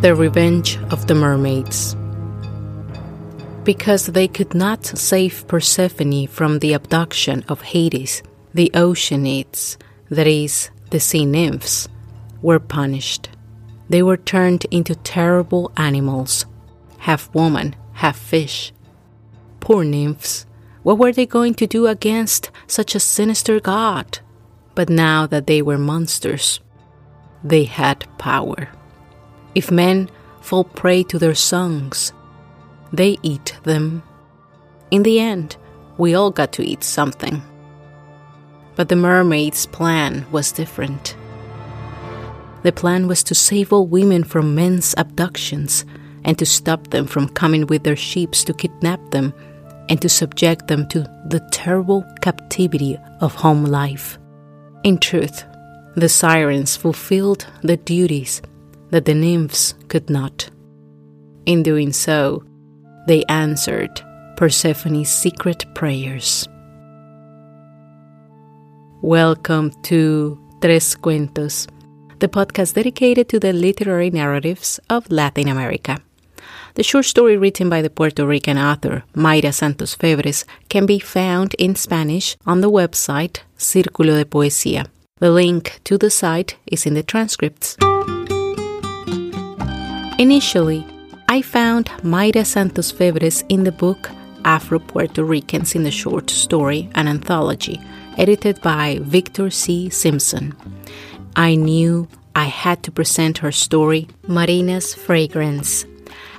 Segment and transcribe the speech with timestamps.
[0.00, 1.94] The Revenge of the Mermaids.
[3.64, 8.22] Because they could not save Persephone from the abduction of Hades,
[8.54, 9.76] the Oceanids,
[10.08, 11.86] that is, the sea nymphs,
[12.40, 13.28] were punished.
[13.90, 16.46] They were turned into terrible animals,
[17.00, 18.72] half woman, half fish.
[19.60, 20.46] Poor nymphs,
[20.82, 24.20] what were they going to do against such a sinister god?
[24.74, 26.60] But now that they were monsters,
[27.44, 28.70] they had power.
[29.54, 32.12] If men fall prey to their songs,
[32.92, 34.02] they eat them.
[34.90, 35.56] In the end,
[35.98, 37.42] we all got to eat something.
[38.76, 41.16] But the mermaid's plan was different.
[42.62, 45.84] The plan was to save all women from men's abductions
[46.24, 49.32] and to stop them from coming with their ships to kidnap them
[49.88, 54.18] and to subject them to the terrible captivity of home life.
[54.84, 55.44] In truth,
[55.96, 58.40] the sirens fulfilled the duties
[58.90, 60.50] that the nymphs could not.
[61.46, 62.44] In doing so,
[63.06, 63.90] they answered
[64.36, 66.48] Persephone's secret prayers.
[69.02, 71.66] Welcome to Tres Cuentos,
[72.18, 75.98] the podcast dedicated to the literary narratives of Latin America.
[76.74, 81.54] The short story written by the Puerto Rican author Mayra Santos Febres can be found
[81.54, 84.86] in Spanish on the website Círculo de Poesía.
[85.18, 87.76] The link to the site is in the transcripts.
[90.20, 90.86] Initially,
[91.30, 94.10] I found Mayra Santos Febres in the book
[94.44, 97.80] Afro Puerto Ricans in the Short Story, an anthology,
[98.18, 99.88] edited by Victor C.
[99.88, 100.54] Simpson.
[101.36, 105.86] I knew I had to present her story, Marina's Fragrance,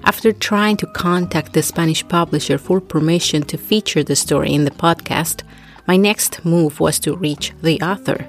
[0.04, 4.78] after trying to contact the Spanish publisher for permission to feature the story in the
[4.86, 5.42] podcast,
[5.88, 8.28] my next move was to reach the author.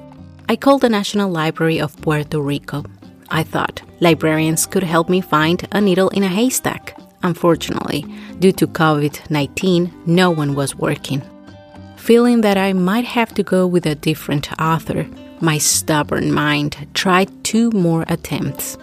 [0.48, 2.84] I called the National Library of Puerto Rico.
[3.34, 6.98] I thought librarians could help me find a needle in a haystack.
[7.23, 8.05] Unfortunately,
[8.40, 11.23] due to COVID 19, no one was working.
[11.96, 15.06] Feeling that I might have to go with a different author,
[15.40, 18.77] my stubborn mind tried two more attempts.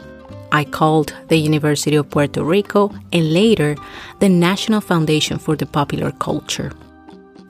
[0.51, 3.75] I called the University of Puerto Rico and later
[4.19, 6.71] the National Foundation for the Popular Culture.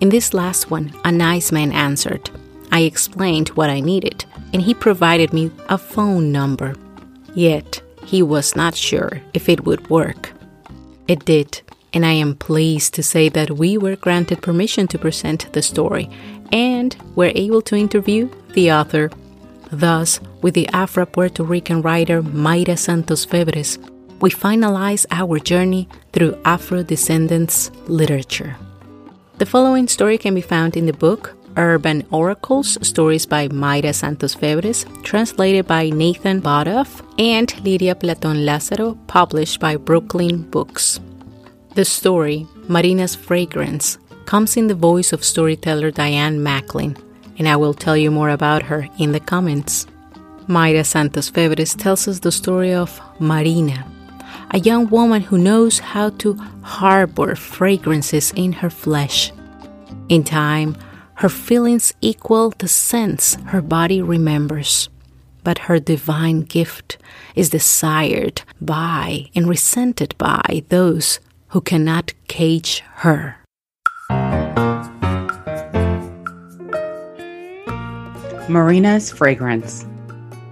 [0.02, 2.30] In this last one, a nice man answered.
[2.74, 6.76] I explained what I needed, and he provided me a phone number.
[7.34, 10.32] Yet, he was not sure if it would work.
[11.08, 11.62] It did,
[11.94, 16.10] and I am pleased to say that we were granted permission to present the story
[16.52, 19.10] and were able to interview the author
[19.72, 23.78] Thus, with the Afro Puerto Rican writer Mayra Santos Febres,
[24.20, 28.58] we finalize our journey through Afro descendants literature.
[29.38, 34.34] The following story can be found in the book Urban Oracles Stories by Mayra Santos
[34.34, 41.02] Febres, translated by Nathan Budoff and Lydia Platon Lazaro, published by Brookline Books.
[41.76, 46.96] The story, Marina's Fragrance, comes in the voice of storyteller Diane Macklin,
[47.38, 49.86] and I will tell you more about her in the comments.
[50.48, 53.86] Mayra Santos Febres tells us the story of Marina,
[54.52, 59.34] a young woman who knows how to harbor fragrances in her flesh.
[60.08, 60.78] In time,
[61.20, 64.88] her feelings equal the sense her body remembers.
[65.44, 66.98] But her divine gift
[67.36, 71.20] is desired by and resented by those
[71.50, 73.36] who cannot cage her.
[78.48, 79.86] Marina's Fragrance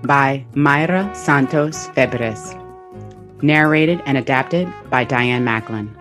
[0.03, 2.41] by Mayra Santos Febres.
[3.41, 5.96] Narrated and adapted by Diane Macklin.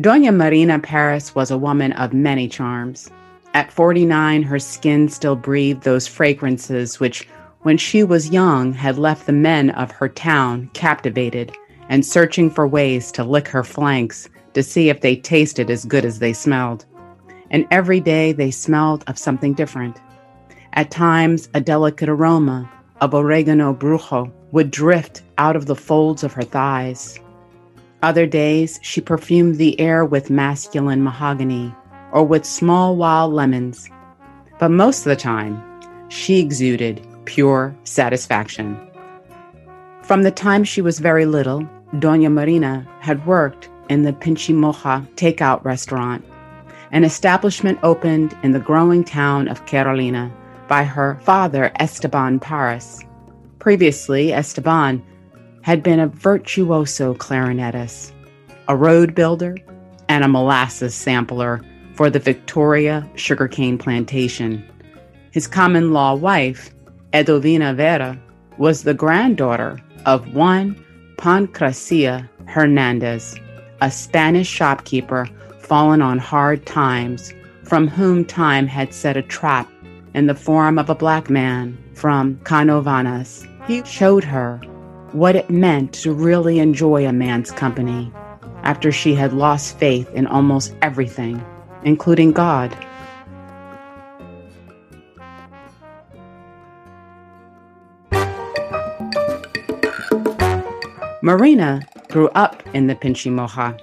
[0.00, 3.10] Doña Marina Paris was a woman of many charms.
[3.54, 7.26] At 49, her skin still breathed those fragrances which,
[7.62, 11.52] when she was young, had left the men of her town captivated
[11.88, 16.04] and searching for ways to lick her flanks to see if they tasted as good
[16.04, 16.84] as they smelled
[17.50, 20.00] and every day they smelled of something different.
[20.74, 22.70] At times, a delicate aroma
[23.00, 27.18] of oregano brujo would drift out of the folds of her thighs.
[28.02, 31.74] Other days, she perfumed the air with masculine mahogany
[32.12, 33.88] or with small wild lemons.
[34.58, 35.62] But most of the time,
[36.08, 38.78] she exuded pure satisfaction.
[40.02, 45.64] From the time she was very little, Doña Marina had worked in the Pinchimoja takeout
[45.64, 46.24] restaurant
[46.92, 50.32] an establishment opened in the growing town of Carolina
[50.68, 53.04] by her father, Esteban Paris.
[53.58, 55.02] Previously, Esteban
[55.62, 58.12] had been a virtuoso clarinetist,
[58.68, 59.56] a road builder,
[60.08, 61.60] and a molasses sampler
[61.94, 64.64] for the Victoria sugarcane plantation.
[65.30, 66.70] His common law wife,
[67.12, 68.18] Edovina Vera,
[68.56, 70.82] was the granddaughter of one
[71.16, 73.38] Pancracia Hernandez,
[73.80, 75.28] a Spanish shopkeeper
[75.58, 77.32] fallen on hard times,
[77.64, 79.70] from whom time had set a trap
[80.14, 83.46] in the form of a black man from Canovanas.
[83.66, 84.60] He showed her
[85.12, 88.12] what it meant to really enjoy a man's company
[88.62, 91.44] after she had lost faith in almost everything,
[91.84, 92.76] including God.
[101.22, 103.78] Marina grew up in the Pinchimoja.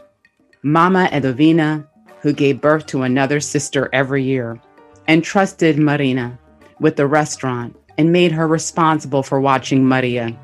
[0.63, 1.86] Mama Edovina,
[2.21, 4.60] who gave birth to another sister every year,
[5.07, 6.39] entrusted Marina
[6.80, 10.36] with the restaurant and made her responsible for watching Maria,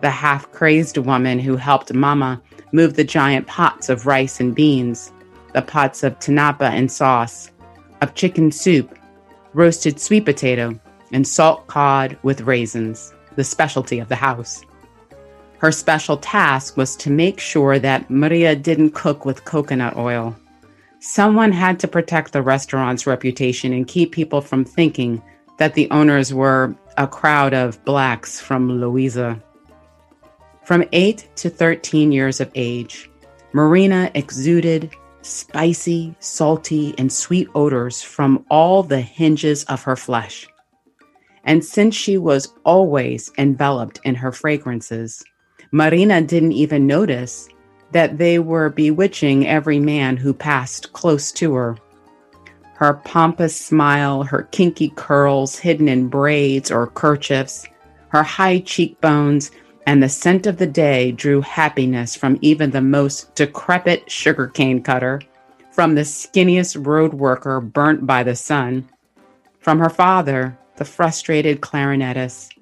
[0.00, 2.40] the half crazed woman who helped Mama
[2.72, 5.12] move the giant pots of rice and beans,
[5.54, 7.50] the pots of tanapa and sauce,
[8.02, 8.98] of chicken soup,
[9.54, 10.78] roasted sweet potato,
[11.12, 14.62] and salt cod with raisins, the specialty of the house.
[15.58, 20.36] Her special task was to make sure that Maria didn't cook with coconut oil.
[21.00, 25.22] Someone had to protect the restaurant's reputation and keep people from thinking
[25.58, 29.40] that the owners were a crowd of blacks from Loíza.
[30.66, 33.08] From 8 to 13 years of age,
[33.52, 34.90] Marina exuded
[35.22, 40.48] spicy, salty, and sweet odors from all the hinges of her flesh.
[41.44, 45.22] And since she was always enveloped in her fragrances,
[45.70, 47.48] Marina didn't even notice
[47.92, 51.76] that they were bewitching every man who passed close to her.
[52.74, 57.68] Her pompous smile, her kinky curls hidden in braids or kerchiefs,
[58.08, 59.52] her high cheekbones,
[59.86, 65.20] and the scent of the day drew happiness from even the most decrepit sugarcane cutter,
[65.70, 68.88] from the skinniest road worker burnt by the sun,
[69.60, 72.52] from her father, the frustrated clarinetist,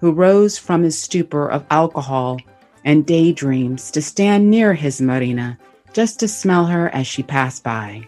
[0.00, 2.38] who rose from his stupor of alcohol
[2.84, 5.58] and daydreams to stand near his Marina
[5.92, 8.06] just to smell her as she passed by.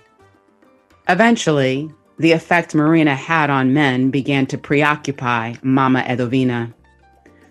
[1.09, 6.73] Eventually, the effect Marina had on men began to preoccupy Mama Edovina.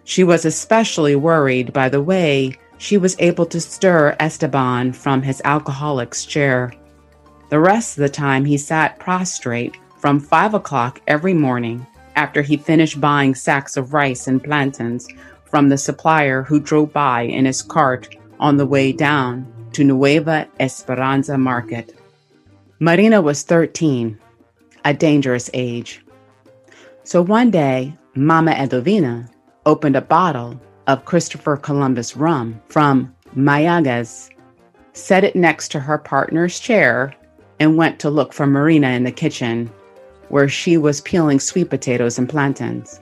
[0.03, 5.42] She was especially worried by the way she was able to stir Esteban from his
[5.45, 6.74] alcoholic's chair.
[7.50, 12.57] The rest of the time, he sat prostrate from five o'clock every morning after he
[12.57, 15.07] finished buying sacks of rice and plantains
[15.45, 20.48] from the supplier who drove by in his cart on the way down to Nueva
[20.59, 21.95] Esperanza Market.
[22.80, 24.18] Marina was 13,
[24.86, 26.03] a dangerous age.
[27.03, 29.30] So one day, Mama Edovina
[29.65, 34.29] opened a bottle of Christopher Columbus rum from Mayagüez,
[34.93, 37.13] set it next to her partner's chair,
[37.59, 39.71] and went to look for Marina in the kitchen,
[40.29, 42.99] where she was peeling sweet potatoes and plantains.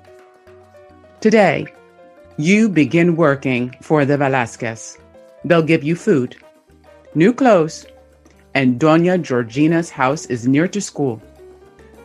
[1.21, 1.65] Today,
[2.38, 4.97] you begin working for the Velasquez.
[5.45, 6.35] They'll give you food,
[7.15, 7.85] new clothes,
[8.53, 11.21] and Doña Georgina's house is near to school.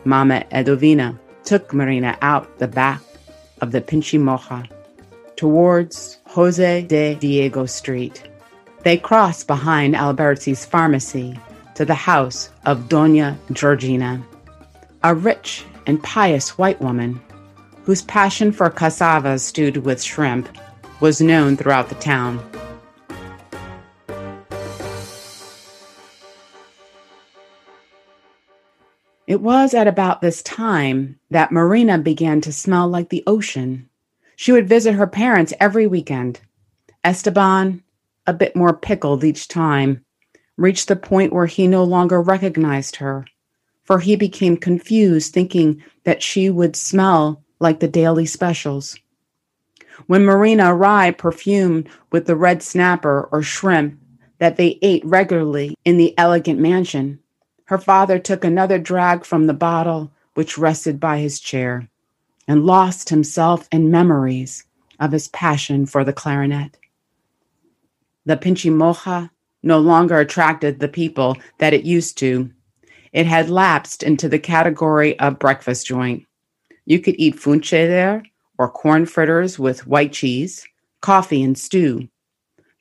[0.05, 3.01] Mama Edovina took Marina out the back
[3.61, 4.67] of the Pinchimoja
[5.35, 8.29] towards Jose de Diego Street.
[8.83, 11.39] They crossed behind Alberti's pharmacy
[11.75, 14.23] to the house of Doña Georgina,
[15.03, 17.19] a rich and pious white woman
[17.83, 20.49] whose passion for cassava stewed with shrimp
[20.99, 22.39] was known throughout the town.
[29.27, 33.89] It was at about this time that Marina began to smell like the ocean.
[34.35, 36.41] She would visit her parents every weekend.
[37.03, 37.81] Esteban,
[38.27, 40.05] a bit more pickled each time,
[40.57, 43.25] reached the point where he no longer recognized her,
[43.83, 48.95] for he became confused, thinking that she would smell like the daily specials.
[50.05, 53.99] When Marina arrived perfumed with the red snapper or shrimp
[54.37, 57.19] that they ate regularly in the elegant mansion,
[57.65, 61.89] her father took another drag from the bottle which rested by his chair
[62.47, 64.65] and lost himself in memories
[64.99, 66.77] of his passion for the clarinet.
[68.25, 69.29] The Pinchimoja
[69.63, 72.51] no longer attracted the people that it used to.
[73.11, 76.25] It had lapsed into the category of breakfast joint.
[76.85, 78.23] You could eat funche there,
[78.57, 80.65] or corn fritters with white cheese,
[81.01, 82.07] coffee, and stew.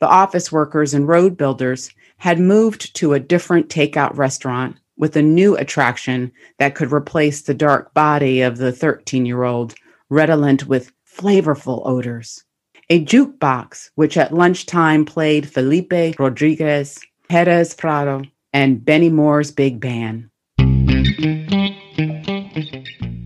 [0.01, 5.23] The office workers and road builders had moved to a different takeout restaurant with a
[5.23, 9.75] new attraction that could replace the dark body of the 13 year old,
[10.09, 12.45] redolent with flavorful odors.
[12.91, 20.29] A jukebox, which at lunchtime played Felipe Rodriguez, Perez Prado, and Benny Moré's Big Band.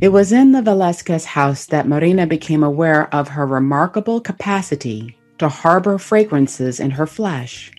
[0.00, 5.49] It was in the Velasquez house that Marina became aware of her remarkable capacity to
[5.49, 7.73] harbor fragrances in her flesh.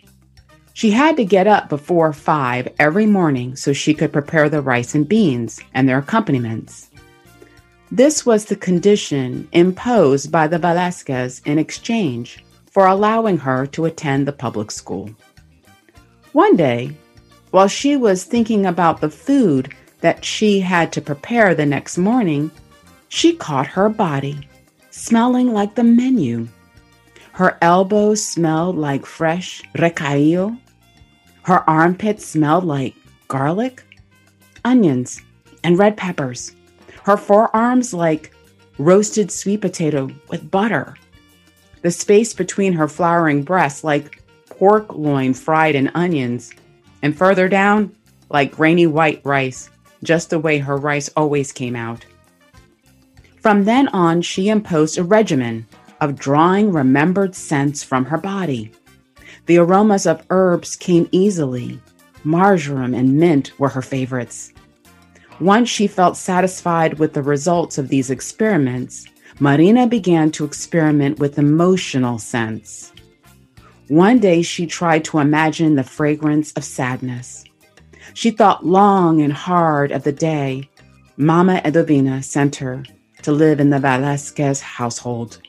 [0.73, 4.95] She had to get up before five every morning so she could prepare the rice
[4.95, 6.89] and beans and their accompaniments.
[7.91, 14.27] This was the condition imposed by the Velasquez in exchange for allowing her to attend
[14.27, 15.09] the public school.
[16.33, 16.95] One day,
[17.51, 22.51] while she was thinking about the food that she had to prepare the next morning,
[23.09, 24.47] she caught her body
[24.91, 26.47] smelling like the menu.
[27.39, 30.59] Her elbows smelled like fresh recaillo.
[31.43, 32.95] Her armpits smelled like
[33.29, 33.81] garlic,
[34.65, 35.21] onions,
[35.63, 36.51] and red peppers.
[37.03, 38.35] Her forearms like
[38.77, 40.97] roasted sweet potato with butter.
[41.81, 46.51] The space between her flowering breasts like pork loin fried in onions.
[47.01, 47.95] And further down,
[48.29, 49.69] like grainy white rice,
[50.03, 52.05] just the way her rice always came out.
[53.37, 55.65] From then on, she imposed a regimen
[56.01, 58.71] of drawing remembered scents from her body.
[59.45, 61.79] The aromas of herbs came easily.
[62.23, 64.53] Marjoram and mint were her favorites.
[65.39, 69.05] Once she felt satisfied with the results of these experiments,
[69.39, 72.91] Marina began to experiment with emotional scents.
[73.87, 77.45] One day she tried to imagine the fragrance of sadness.
[78.13, 80.69] She thought long and hard of the day
[81.15, 82.83] Mama Edovina sent her
[83.23, 85.41] to live in the Velasquez household.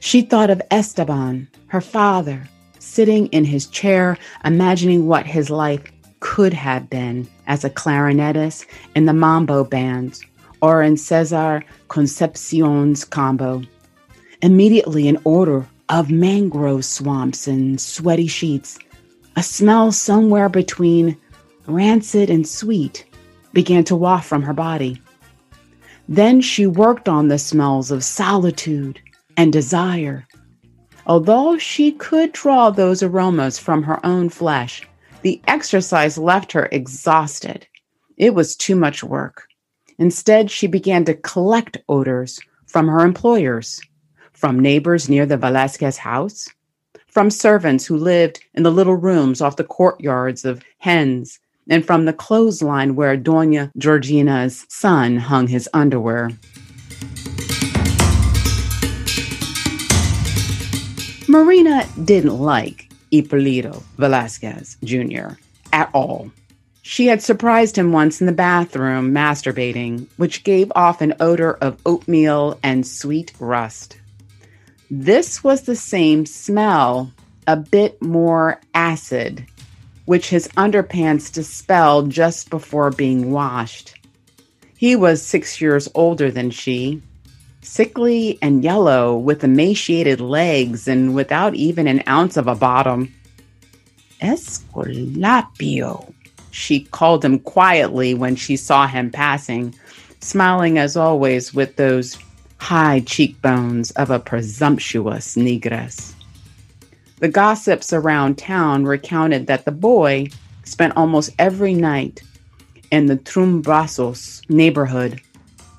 [0.00, 2.48] She thought of Esteban, her father,
[2.78, 5.82] sitting in his chair, imagining what his life
[6.20, 10.20] could have been as a clarinetist in the mambo band
[10.62, 13.62] or in Cesar Concepcion's combo.
[14.42, 18.78] Immediately, an odor of mangrove swamps and sweaty sheets,
[19.36, 21.16] a smell somewhere between
[21.66, 23.04] rancid and sweet,
[23.52, 25.00] began to waft from her body.
[26.08, 29.00] Then she worked on the smells of solitude
[29.36, 30.26] and desire.
[31.06, 34.82] Although she could draw those aromas from her own flesh,
[35.22, 37.66] the exercise left her exhausted.
[38.16, 39.46] It was too much work.
[39.98, 43.80] Instead, she began to collect odors from her employers,
[44.32, 46.48] from neighbors near the Velasquez house,
[47.06, 51.38] from servants who lived in the little rooms off the courtyards of hens
[51.68, 56.30] and from the clothesline where Doña Georgina's son hung his underwear.
[61.36, 65.34] Marina didn't like Ippolito Velasquez Jr.
[65.70, 66.30] at all.
[66.80, 71.78] She had surprised him once in the bathroom masturbating, which gave off an odor of
[71.84, 73.98] oatmeal and sweet rust.
[74.90, 77.12] This was the same smell,
[77.46, 79.44] a bit more acid
[80.06, 83.94] which his underpants dispelled just before being washed.
[84.78, 87.02] He was six years older than she,
[87.66, 93.12] sickly and yellow, with emaciated legs and without even an ounce of a bottom.
[94.22, 96.12] Esculapio,
[96.52, 99.74] she called him quietly when she saw him passing,
[100.20, 102.16] smiling as always with those
[102.58, 106.14] high cheekbones of a presumptuous negress.
[107.18, 110.28] The gossips around town recounted that the boy
[110.64, 112.22] spent almost every night
[112.90, 115.20] in the Trumbrazos neighborhood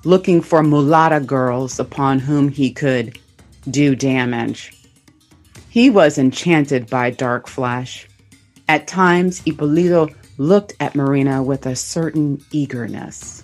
[0.08, 3.20] looking for mulatta girls upon whom he could
[3.70, 4.72] do damage.
[5.70, 8.08] He was enchanted by Dark Flash.
[8.70, 13.44] At times, Ippolito looked at Marina with a certain eagerness.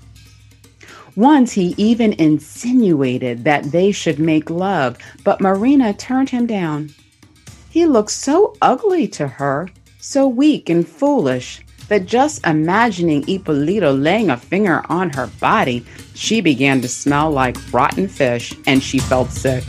[1.17, 6.89] Once he even insinuated that they should make love, but Marina turned him down.
[7.71, 9.67] He looked so ugly to her,
[9.99, 15.85] so weak and foolish, that just imagining Ippolito laying a finger on her body,
[16.15, 19.63] she began to smell like rotten fish and she felt sick.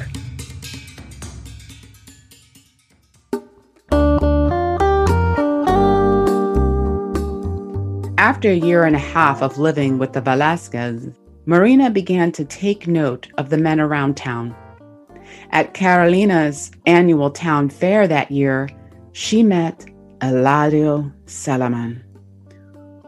[8.17, 11.09] After a year and a half of living with the Velasquez,
[11.47, 14.55] Marina began to take note of the men around town.
[15.51, 18.69] At Carolina's annual town fair that year,
[19.13, 19.85] she met
[20.25, 22.03] Eladio Salaman,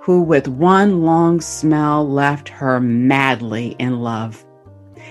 [0.03, 4.45] who with one long smell left her madly in love.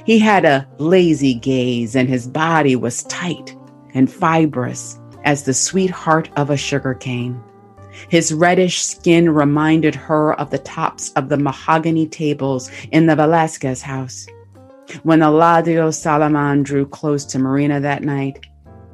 [0.06, 3.58] He had a lazy gaze, and his body was tight
[3.96, 7.42] and fibrous as the sweet heart of a sugar cane.
[8.08, 13.82] His reddish skin reminded her of the tops of the mahogany tables in the Velasquez
[13.82, 14.28] house.
[15.02, 18.46] When Eladio Salaman drew close to Marina that night,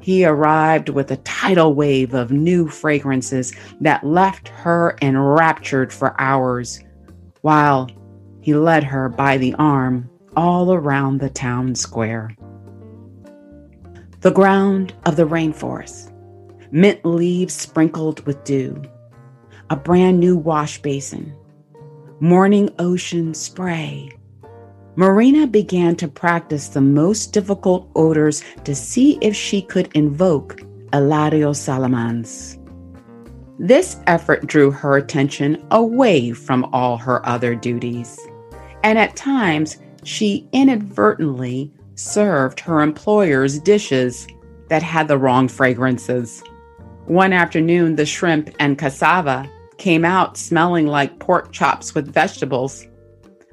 [0.02, 6.84] he arrived with a tidal wave of new fragrances that left her enraptured for hours,
[7.42, 7.90] while
[8.42, 12.36] he led her by the arm all around the town square.
[14.22, 16.12] The ground of the rainforest,
[16.72, 18.82] mint leaves sprinkled with dew,
[19.70, 21.34] a brand new wash basin,
[22.20, 24.12] morning ocean spray.
[24.96, 30.60] Marina began to practice the most difficult odors to see if she could invoke
[30.92, 32.58] Eladio Salamans.
[33.58, 38.20] This effort drew her attention away from all her other duties,
[38.84, 44.28] and at times she inadvertently served her employer's dishes
[44.68, 46.44] that had the wrong fragrances.
[47.06, 52.88] One afternoon, the shrimp and cassava came out smelling like pork chops with vegetables.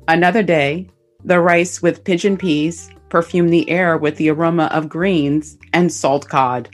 [0.09, 0.89] Another day,
[1.25, 6.29] the rice with pigeon peas perfumed the air with the aroma of greens and salt
[6.29, 6.69] cod.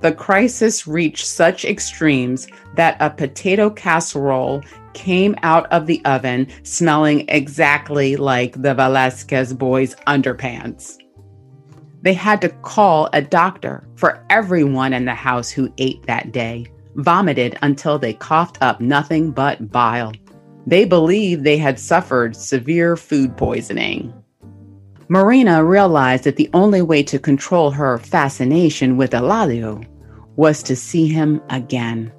[0.00, 4.62] The crisis reached such extremes that a potato casserole
[4.94, 10.98] came out of the oven smelling exactly like the Velasquez boys' underpants.
[12.02, 16.66] They had to call a doctor for everyone in the house who ate that day,
[16.96, 20.12] vomited until they coughed up nothing but bile.
[20.66, 24.12] They believed they had suffered severe food poisoning.
[25.08, 29.84] Marina realized that the only way to control her fascination with Eladio
[30.36, 32.12] was to see him again.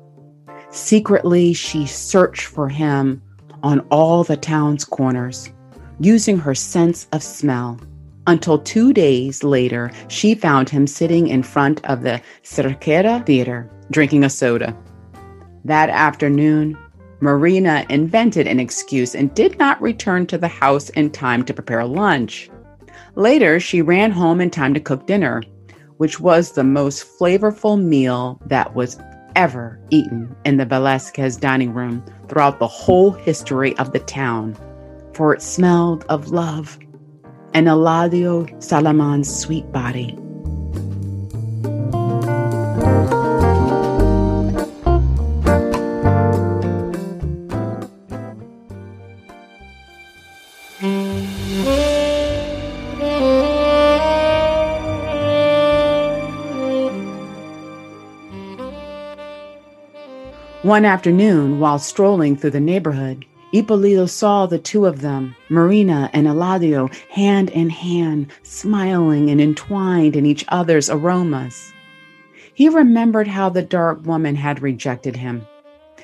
[0.70, 3.22] Secretly, she searched for him
[3.64, 5.50] on all the town's corners,
[6.00, 7.80] using her sense of smell.
[8.28, 14.24] Until two days later, she found him sitting in front of the Cerquera Theater, drinking
[14.24, 14.78] a soda.
[15.66, 16.78] That afternoon,
[17.24, 21.86] Marina invented an excuse and did not return to the house in time to prepare
[21.86, 22.50] lunch.
[23.16, 25.42] Later, she ran home in time to cook dinner,
[25.98, 29.00] which was the most flavorful meal that was
[29.38, 34.54] ever eaten in the Velasquez dining room throughout the whole history of the town,
[35.14, 36.78] for it smelled of love
[37.54, 40.18] and Eladio Salaman's sweet body.
[60.74, 66.26] One afternoon, while strolling through the neighborhood, Ippolito saw the two of them, Marina and
[66.26, 71.72] Eladio, hand in hand, smiling and entwined in each other's aromas.
[72.56, 75.46] He remembered how the dark woman had rejected him,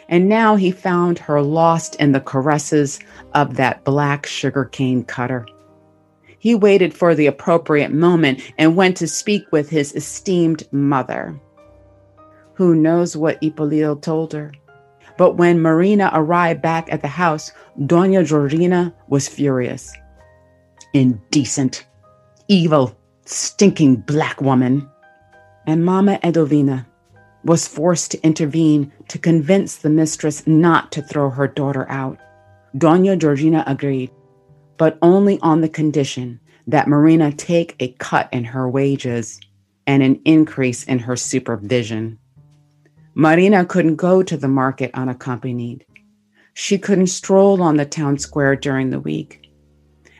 [0.07, 2.99] and now he found her lost in the caresses
[3.33, 5.47] of that black sugarcane cutter.
[6.37, 11.41] He waited for the appropriate moment and went to speak with his esteemed mother.
[12.59, 14.51] Who knows what Ippolito told her?
[15.17, 19.93] But when Marina arrived back at the house, Doña Georgina was furious.
[20.93, 21.87] Indecent,
[22.49, 24.89] evil, stinking black woman.
[25.67, 26.85] And Mama Edovina
[27.45, 32.17] was forced to intervene to convince the mistress not to throw her daughter out.
[32.75, 34.11] Doña Georgina agreed,
[34.75, 39.39] but only on the condition that Marina take a cut in her wages
[39.87, 42.19] and an increase in her supervision.
[43.19, 45.85] Marina couldn't go to the market unaccompanied.
[46.53, 49.51] She couldn't stroll on the town square during the week.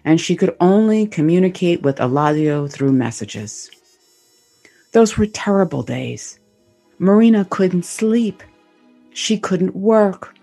[0.03, 3.71] And she could only communicate with Eladio through messages.
[4.91, 6.41] Those were terrible days.
[6.97, 8.43] Marina couldn't sleep.
[9.13, 10.35] She couldn't work.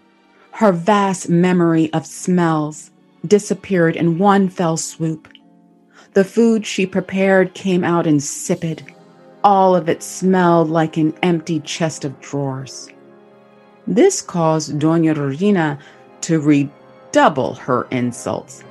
[0.53, 2.91] Her vast memory of smells
[3.27, 5.29] disappeared in one fell swoop.
[6.15, 8.96] The food she prepared came out insipid
[9.47, 12.89] all of it smelled like an empty chest of drawers.
[13.87, 15.79] This caused Doña Regina
[16.23, 18.65] to redouble her insults.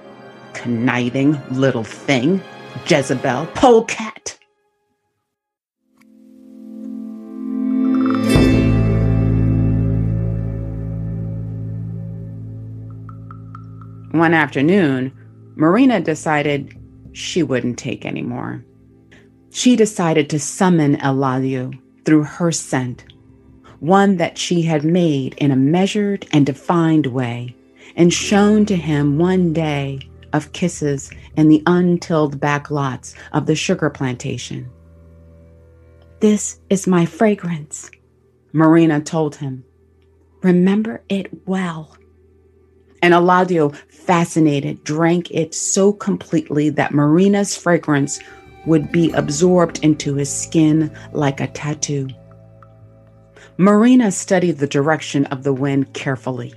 [0.51, 2.41] Conniving little thing,
[2.87, 4.37] Jezebel, polecat.
[14.11, 15.13] One afternoon,
[15.55, 16.77] Marina decided
[17.13, 18.65] she wouldn't take any more
[19.55, 23.05] she decided to summon Eladio through her scent,
[23.79, 27.55] one that she had made in a measured and defined way,
[27.95, 29.97] and shown to him one day
[30.33, 34.69] of kisses in the untilled back lots of the sugar plantation.
[36.19, 37.89] This is my fragrance,
[38.51, 39.63] Marina told him.
[40.43, 41.95] Remember it well.
[43.01, 48.19] And Eladio, fascinated, drank it so completely that Marina's fragrance
[48.65, 52.07] would be absorbed into his skin like a tattoo.
[53.57, 56.53] Marina studied the direction of the wind carefully.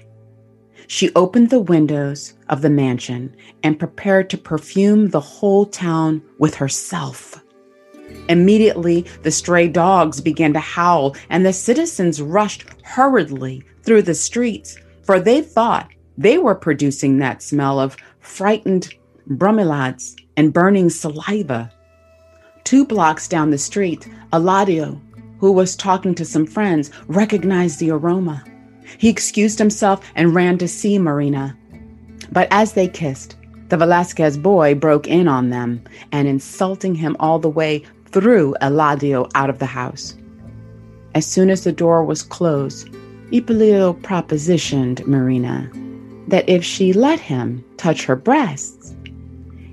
[0.89, 6.55] She opened the windows of the mansion and prepared to perfume the whole town with
[6.55, 7.43] herself.
[8.29, 14.79] Immediately, the stray dogs began to howl, and the citizens rushed hurriedly through the streets,
[15.03, 18.95] for they thought they were producing that smell of frightened
[19.29, 21.71] bromeliads and burning saliva.
[22.65, 25.01] Two blocks down the street, Eladio,
[25.39, 28.45] who was talking to some friends, recognized the aroma.
[28.99, 31.57] He excused himself and ran to see Marina.
[32.33, 33.37] But as they kissed,
[33.69, 39.31] the Velasquez boy broke in on them and insulting him all the way threw Eladio
[39.35, 40.17] out of the house.
[41.15, 42.89] As soon as the door was closed,
[43.31, 45.71] Ippolito propositioned Marina
[46.29, 48.78] that if she let him touch her breasts,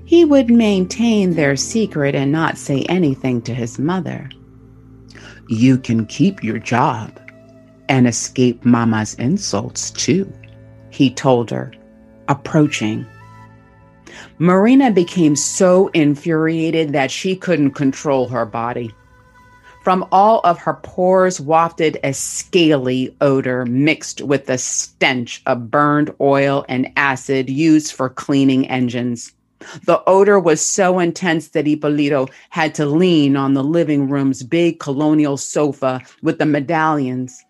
[0.06, 4.30] he would maintain their secret and not say anything to his mother.
[5.48, 7.20] You can keep your job
[7.88, 10.32] and escape Mama's insults too,
[10.90, 11.72] he told her,
[12.28, 13.04] approaching.
[14.38, 18.94] Marina became so infuriated that she couldn't control her body.
[19.82, 26.12] From all of her pores wafted a scaly odor mixed with the stench of burned
[26.20, 29.32] oil and acid used for cleaning engines.
[29.84, 34.80] The odor was so intense that Ippolito had to lean on the living room's big
[34.80, 37.44] colonial sofa with the medallions,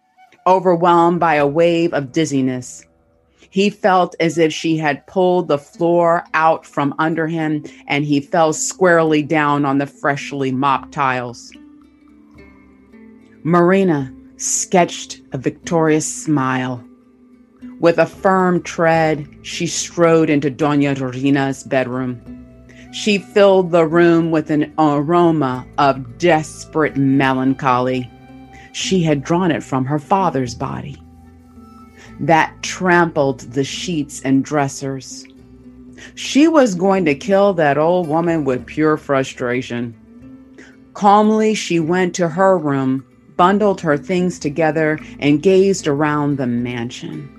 [0.47, 2.85] overwhelmed by a wave of dizziness.
[3.51, 8.21] He felt as if she had pulled the floor out from under him, and he
[8.21, 11.51] fell squarely down on the freshly mopped tiles.
[13.45, 16.86] Marina sketched a victorious smile.
[17.81, 22.21] With a firm tread, she strode into Dona Dorina's bedroom.
[22.93, 28.11] She filled the room with an aroma of desperate melancholy.
[28.73, 30.97] She had drawn it from her father's body.
[32.21, 35.27] That trampled the sheets and dressers.
[36.15, 39.95] She was going to kill that old woman with pure frustration.
[40.95, 43.05] Calmly, she went to her room
[43.37, 47.33] bundled her things together, and gazed around the mansion.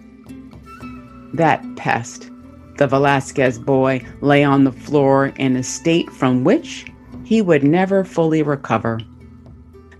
[1.37, 2.31] That pest,
[2.77, 6.87] the Velasquez boy, lay on the floor in a state from which
[7.25, 8.99] he would never fully recover.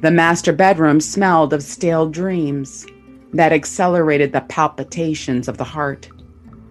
[0.01, 2.87] The master bedroom smelled of stale dreams
[3.33, 6.09] that accelerated the palpitations of the heart.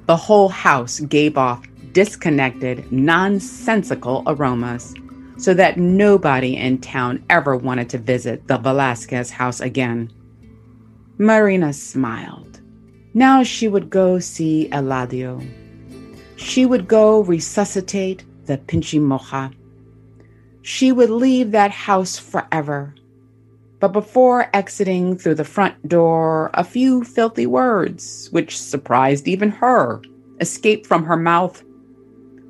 [0.06, 4.94] The whole house gave off disconnected, nonsensical aromas
[5.36, 10.10] so that nobody in town ever wanted to visit the Velasquez house again.
[11.18, 12.55] Marina smiled.
[13.16, 15.42] Now she would go see Eladio.
[16.36, 19.52] She would go resuscitate the Pinchi Mocha.
[20.60, 22.94] She would leave that house forever.
[23.80, 30.02] But before exiting through the front door, a few filthy words, which surprised even her,
[30.42, 31.64] escaped from her mouth.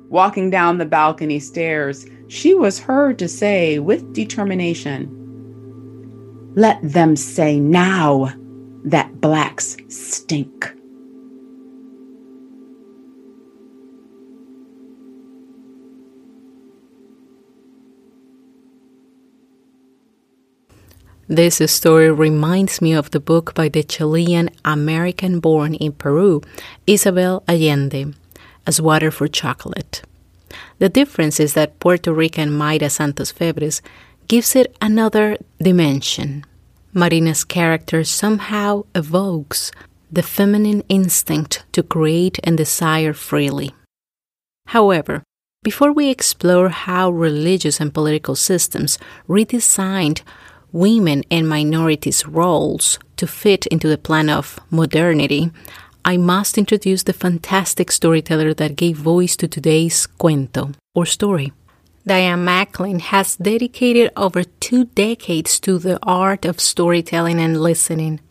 [0.09, 5.07] Walking down the balcony stairs, she was heard to say with determination,
[6.55, 8.33] Let them say now
[8.89, 10.71] that blacks stink.
[21.27, 26.41] This story reminds me of the book by the Chilean American born in Peru,
[26.87, 28.13] Isabel Allende,
[28.65, 30.03] As Water for Chocolate.
[30.79, 33.81] The difference is that Puerto Rican Mayra Santos Febres
[34.29, 36.45] gives it another dimension.
[36.97, 39.71] Marina's character somehow evokes
[40.11, 43.71] the feminine instinct to create and desire freely.
[44.65, 45.21] However,
[45.63, 48.97] before we explore how religious and political systems
[49.29, 50.23] redesigned
[50.71, 55.51] women and minorities' roles to fit into the plan of modernity,
[56.03, 61.53] I must introduce the fantastic storyteller that gave voice to today's cuento or story.
[62.07, 68.21] Diane Macklin has dedicated over two decades to the art of storytelling and listening.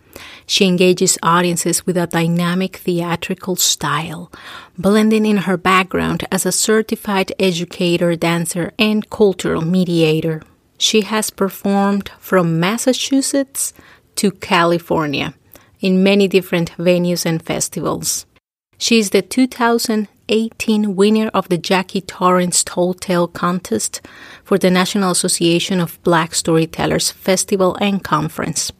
[0.46, 4.32] She engages audiences with a dynamic theatrical style,
[4.78, 10.42] blending in her background as a certified educator, dancer, and cultural mediator.
[10.78, 13.74] She has performed from Massachusetts
[14.14, 15.34] to California
[15.80, 18.24] in many different venues and festivals.
[18.78, 19.20] She is the
[20.28, 24.00] 2018 winner of the Jackie Torrance Tall Tale Contest
[24.42, 28.72] for the National Association of Black Storytellers Festival and Conference.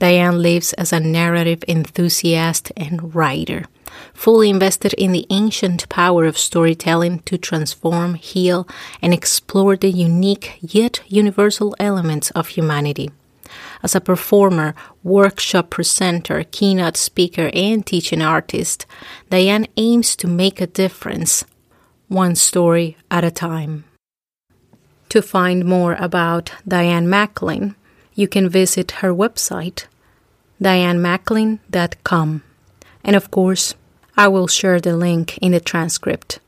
[0.00, 3.66] Diane lives as a narrative enthusiast and writer,
[4.12, 8.66] fully invested in the ancient power of storytelling to transform, heal,
[9.00, 13.10] and explore the unique yet universal elements of humanity.
[13.82, 18.86] As a performer, workshop presenter, keynote speaker, and teaching artist,
[19.30, 21.44] Diane aims to make a difference,
[22.08, 23.84] one story at a time.
[25.08, 27.74] To find more about Diane Macklin,
[28.14, 29.86] you can visit her website,
[30.62, 32.42] dianemacklin.com.
[33.02, 33.74] And of course,
[34.16, 36.38] I will share the link in the transcript.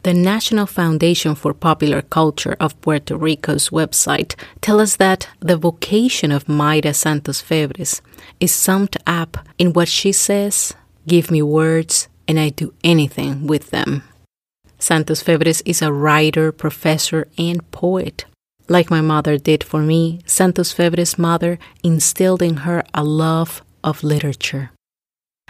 [0.03, 6.33] The National Foundation for Popular Culture of Puerto Rico's website tells us that the vocation
[6.33, 8.01] of Mayra Santos Febres
[8.41, 10.75] is summed up in what she says
[11.07, 14.03] Give me words, and I do anything with them.
[14.81, 18.25] Santos Febres is a writer, professor, and poet.
[18.69, 24.05] Like my mother did for me, Santos Febres' mother instilled in her a love of
[24.05, 24.71] literature.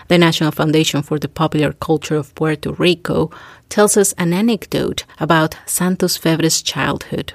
[0.07, 3.31] The National Foundation for the Popular Culture of Puerto Rico
[3.68, 7.33] tells us an anecdote about Santos Febres' childhood.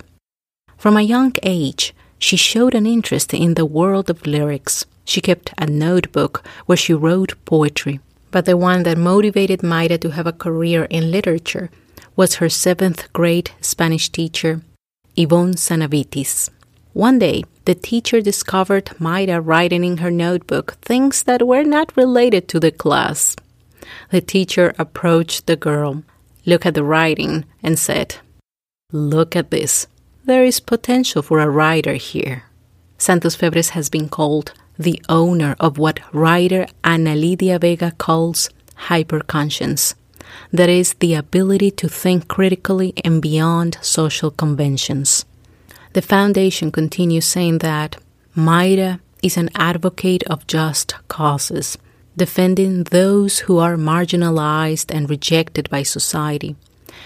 [0.77, 4.85] From a young age, she showed an interest in the world of lyrics.
[5.03, 7.99] She kept a notebook where she wrote poetry.
[8.31, 11.69] But the one that motivated Mayra to have a career in literature
[12.15, 14.61] was her seventh grade Spanish teacher,
[15.15, 16.49] Yvonne Sanavitis.
[16.93, 22.47] One day, the teacher discovered Mayra writing in her notebook things that were not related
[22.49, 23.35] to the class.
[24.09, 26.03] The teacher approached the girl,
[26.45, 28.15] looked at the writing, and said,
[28.91, 29.87] Look at this.
[30.25, 32.43] There is potential for a writer here.
[32.97, 38.49] Santos Febres has been called the owner of what writer Ana Lydia Vega calls
[38.87, 39.93] hyperconscience
[40.51, 45.25] that is, the ability to think critically and beyond social conventions.
[45.93, 47.97] The Foundation continues saying that
[48.35, 51.77] Mayra is an advocate of just causes,
[52.17, 56.55] defending those who are marginalized and rejected by society.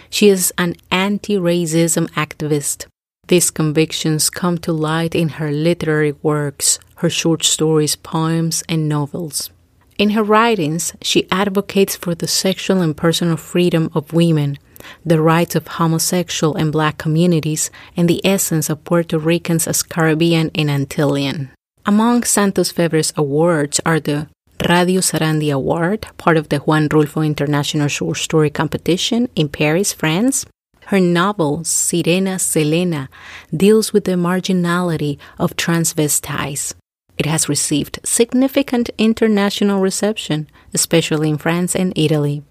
[0.10, 2.88] She is an anti racism activist.
[3.28, 9.50] These convictions come to light in her literary works, her short stories, poems, and novels.
[9.98, 14.60] In her writings, she advocates for the sexual and personal freedom of women,
[15.04, 20.52] the rights of homosexual and black communities, and the essence of Puerto Ricans as Caribbean
[20.54, 21.50] and Antillean.
[21.84, 24.28] Among Santos Febres' awards are the
[24.70, 30.46] Radio Sarandi Award, part of the Juan Rulfo International Short Story Competition in Paris, France.
[30.88, 33.10] Her novel, Sirena Selena,
[33.56, 36.74] deals with the marginality of transvestites.
[37.18, 42.44] It has received significant international reception, especially in France and Italy.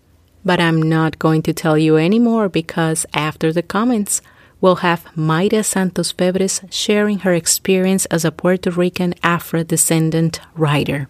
[0.44, 4.22] But I'm not going to tell you any more because after the comments,
[4.60, 11.08] we'll have Mayra Santos Febres sharing her experience as a Puerto Rican Afro descendant writer.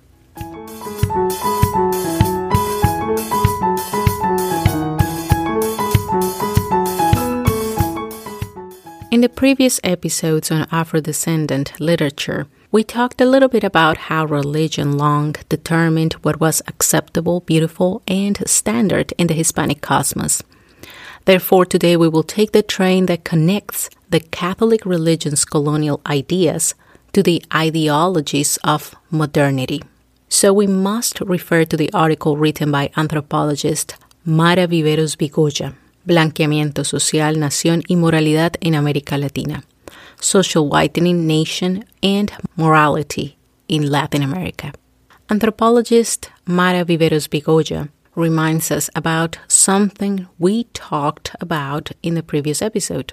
[9.10, 14.24] In the previous episodes on Afro descendant literature, we talked a little bit about how
[14.24, 20.42] religion long determined what was acceptable, beautiful, and standard in the Hispanic cosmos.
[21.24, 26.74] Therefore, today we will take the train that connects the Catholic religion's colonial ideas
[27.12, 29.83] to the ideologies of modernity.
[30.29, 35.74] So we must refer to the article written by anthropologist Mara Viveros Vigoya,
[36.07, 39.64] Blanqueamiento Social, Nación y Moralidad en América Latina
[40.20, 43.37] social whitening nation, and morality
[43.68, 44.72] in Latin America.
[45.29, 53.12] Anthropologist Mara Viveros Vigoya reminds us about something we talked about in the previous episode.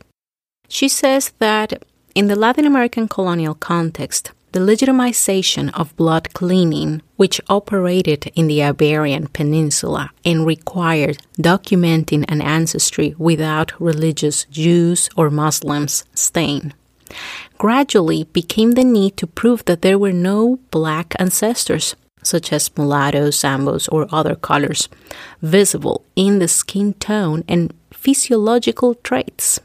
[0.68, 1.84] She says that
[2.16, 8.63] in the Latin American colonial context, the legitimization of blood cleaning, which operated in the
[8.63, 16.74] Iberian Peninsula and required documenting an ancestry without religious Jews or Muslims stain,
[17.58, 23.39] gradually became the need to prove that there were no black ancestors, such as mulattoes,
[23.39, 24.89] zambos, or other colors,
[25.41, 29.60] visible in the skin tone and physiological traits.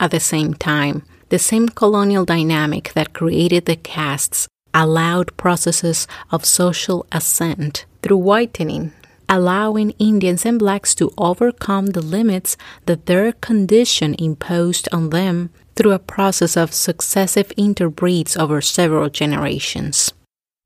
[0.00, 6.44] At the same time, the same colonial dynamic that created the castes allowed processes of
[6.44, 8.92] social ascent through whitening,
[9.28, 15.92] allowing Indians and blacks to overcome the limits that their condition imposed on them through
[15.92, 20.12] a process of successive interbreeds over several generations.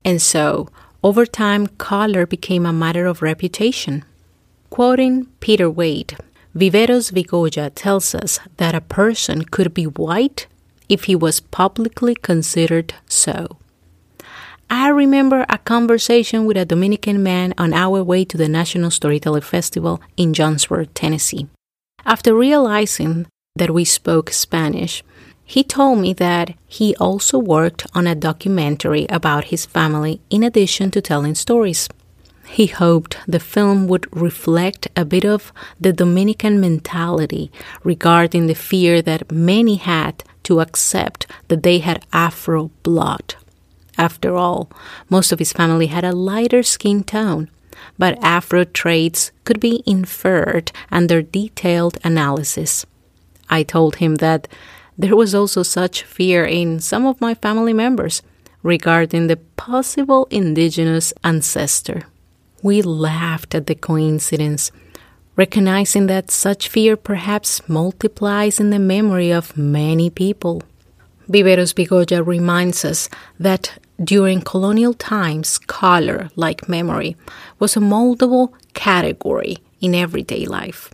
[0.05, 0.69] And so,
[1.03, 4.03] over time, color became a matter of reputation.
[4.69, 6.17] Quoting Peter Wade,
[6.55, 10.47] Viveros Vigoya tells us that a person could be white
[10.87, 13.57] if he was publicly considered so.
[14.69, 19.41] I remember a conversation with a Dominican man on our way to the National Storyteller
[19.41, 21.47] Festival in Jonesborough, Tennessee.
[22.05, 25.03] After realizing that we spoke Spanish,
[25.45, 30.91] he told me that he also worked on a documentary about his family in addition
[30.91, 31.89] to telling stories.
[32.47, 37.51] He hoped the film would reflect a bit of the Dominican mentality
[37.83, 43.35] regarding the fear that many had to accept that they had Afro blood.
[43.97, 44.71] After all,
[45.09, 47.49] most of his family had a lighter skin tone,
[47.97, 52.85] but Afro traits could be inferred under detailed analysis.
[53.49, 54.47] I told him that
[54.97, 58.21] there was also such fear in some of my family members
[58.63, 62.03] regarding the possible indigenous ancestor.
[62.61, 64.71] We laughed at the coincidence,
[65.37, 70.61] recognizing that such fear perhaps multiplies in the memory of many people.
[71.29, 73.07] Viveros Vigoya reminds us
[73.39, 77.15] that during colonial times, color, like memory,
[77.59, 80.89] was a moldable category in everyday life,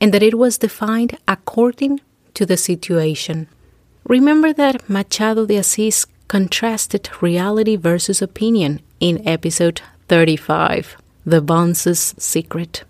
[0.00, 2.00] and that it was defined according
[2.34, 3.48] to the situation.
[4.04, 12.84] Remember that Machado de Assis contrasted reality versus opinion in episode 35, The Bonze's Secret.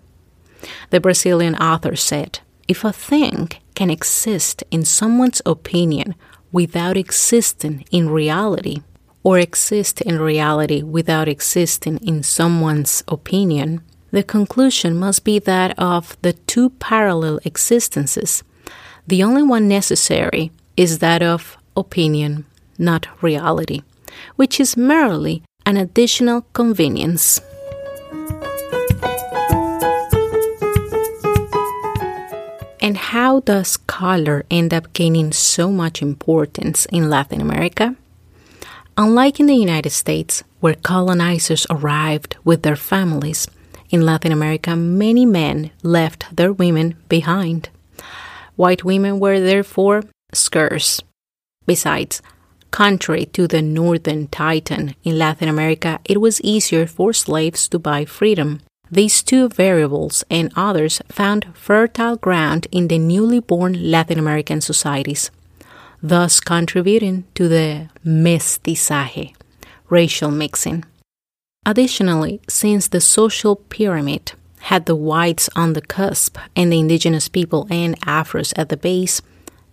[0.91, 6.15] The Brazilian author said, If a thing can exist in someone's opinion
[6.51, 8.81] without existing in reality,
[9.23, 16.17] or exist in reality without existing in someone's opinion, the conclusion must be that of
[16.21, 18.43] the two parallel existences,
[19.07, 22.45] the only one necessary is that of opinion,
[22.77, 23.81] not reality,
[24.35, 27.39] which is merely an additional convenience.
[32.83, 37.95] And how does color end up gaining so much importance in Latin America?
[38.97, 43.47] Unlike in the United States, where colonizers arrived with their families,
[43.91, 47.69] in Latin America, many men left their women behind.
[48.55, 51.01] White women were therefore scarce.
[51.65, 52.21] Besides,
[52.71, 58.05] contrary to the northern Titan in Latin America, it was easier for slaves to buy
[58.05, 58.61] freedom.
[58.89, 65.31] These two variables and others found fertile ground in the newly born Latin American societies,
[66.01, 69.33] thus contributing to the mestizaje,
[69.89, 70.83] racial mixing.
[71.65, 77.67] Additionally, since the social pyramid had the whites on the cusp and the indigenous people
[77.69, 79.21] and Afros at the base,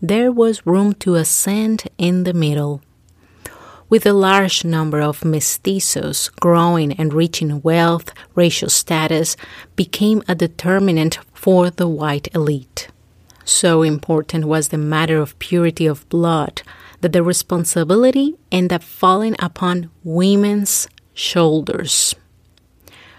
[0.00, 2.82] there was room to ascend in the middle
[3.88, 9.36] with a large number of mestizos growing and reaching wealth, racial status
[9.76, 12.88] became a determinant for the white elite.
[13.44, 16.62] So important was the matter of purity of blood
[17.00, 20.86] that the responsibility ended up falling upon women's
[21.18, 22.14] shoulders.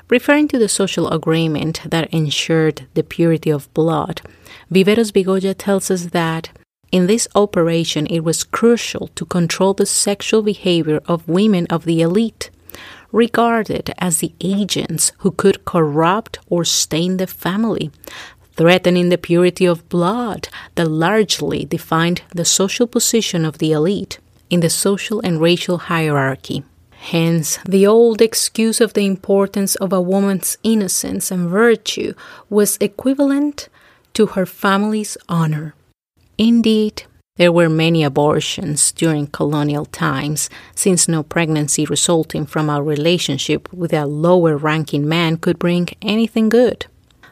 [0.10, 4.22] Referring to the social agreement that ensured the purity of blood,
[4.72, 6.50] Viveros Vigoya tells us that
[6.92, 12.02] in this operation, it was crucial to control the sexual behavior of women of the
[12.02, 12.50] elite,
[13.12, 17.92] regarded as the agents who could corrupt or stain the family,
[18.54, 24.17] threatening the purity of blood that largely defined the social position of the elite
[24.50, 26.63] in the social and racial hierarchy.
[27.02, 32.13] Hence, the old excuse of the importance of a woman's innocence and virtue
[32.50, 33.69] was equivalent
[34.13, 35.73] to her family's honor.
[36.37, 37.04] Indeed,
[37.37, 43.93] there were many abortions during colonial times, since no pregnancy resulting from a relationship with
[43.93, 46.85] a lower ranking man could bring anything good.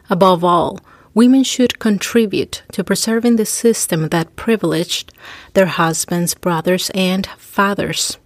[0.08, 0.80] Above all,
[1.12, 5.12] women should contribute to preserving the system that privileged
[5.52, 8.16] their husbands, brothers, and fathers.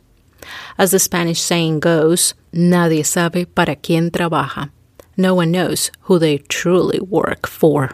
[0.78, 4.70] As the Spanish saying goes, nadie sabe para quién trabaja.
[5.16, 7.90] No one knows who they truly work for.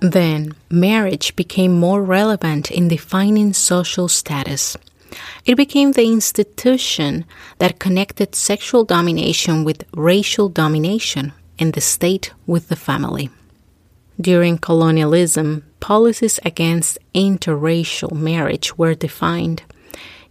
[0.00, 4.76] Then, marriage became more relevant in defining social status.
[5.46, 7.24] It became the institution
[7.58, 13.30] that connected sexual domination with racial domination and the state with the family.
[14.20, 19.62] During colonialism, policies against interracial marriage were defined.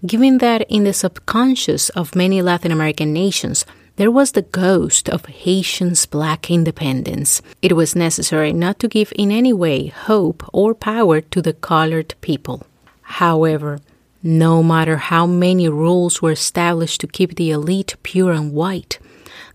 [0.05, 3.65] Given that in the subconscious of many Latin American nations,
[3.95, 7.41] there was the ghost of Haitians' black independence.
[7.61, 12.15] It was necessary not to give in any way hope or power to the colored
[12.21, 12.65] people.
[13.01, 13.79] However,
[14.23, 18.97] no matter how many rules were established to keep the elite pure and white,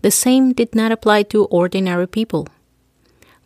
[0.01, 2.47] the same did not apply to ordinary people.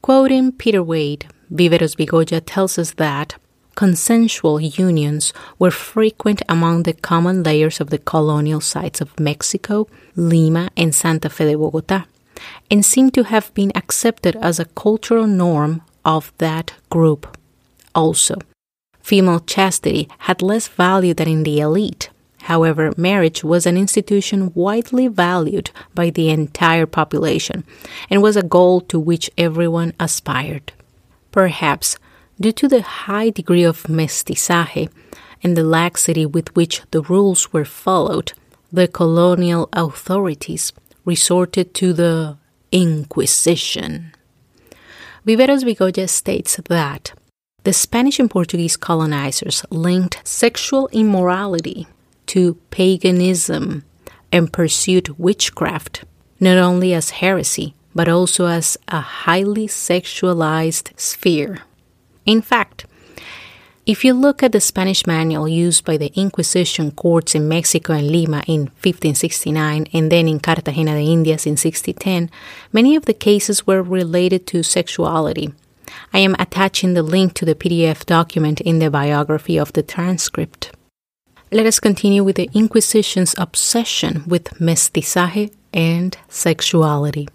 [0.04, 3.38] Quoting Peter Wade, Viveros Vigoya tells us that
[3.76, 9.88] consensual unions were frequent among the common layers of the colonial sites of Mexico,
[10.18, 12.04] Lima, and Santa Fe de Bogota,
[12.70, 17.38] and seem to have been accepted as a cultural norm of that group.
[17.96, 18.36] Also,
[19.00, 22.10] Female chastity had less value than in the elite.
[22.44, 27.64] However, marriage was an institution widely valued by the entire population
[28.10, 30.74] and was a goal to which everyone aspired.
[31.32, 31.98] Perhaps
[32.42, 34.90] due to the high degree of mestizaje
[35.42, 38.34] and the laxity with which the rules were followed,
[38.74, 40.74] the colonial authorities
[41.06, 42.38] resorted to the
[42.74, 44.12] Inquisition.
[45.26, 47.14] Viveros Vigoya states that
[47.64, 51.88] the Spanish and Portuguese colonizers linked sexual immorality
[52.28, 53.84] to paganism
[54.32, 56.04] and pursued witchcraft
[56.40, 61.60] not only as heresy but also as a highly sexualized sphere.
[62.26, 62.86] In fact,
[63.86, 68.10] if you look at the Spanish manual used by the Inquisition courts in Mexico and
[68.10, 72.32] Lima in 1569 and then in Cartagena de Indias in 1610,
[72.72, 75.54] many of the cases were related to sexuality
[76.14, 80.72] I am attaching the link to the PDF document in the biography of the transcript.
[81.54, 87.30] Let us continue with the Inquisition's obsession with mestizaje and sexuality.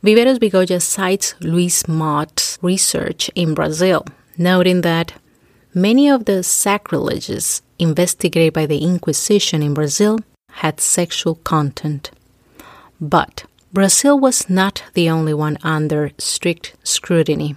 [0.00, 4.06] Viveros Vigoya cites Luiz Mott's research in Brazil,
[4.38, 5.14] noting that
[5.74, 10.20] many of the sacrileges investigated by the Inquisition in Brazil
[10.62, 12.12] had sexual content.
[13.00, 17.56] But Brazil was not the only one under strict scrutiny.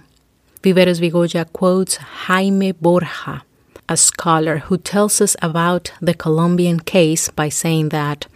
[0.64, 1.96] Viveros Vigoya quotes
[2.26, 3.44] Jaime Borja,
[3.90, 8.28] a scholar who tells us about the Colombian case by saying that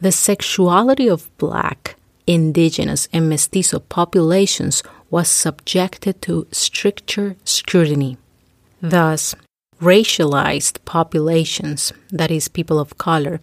[0.00, 8.16] the sexuality of black, indigenous, and mestizo populations was subjected to stricter scrutiny.
[8.80, 9.34] Thus,
[9.82, 13.42] racialized populations, that is, people of color,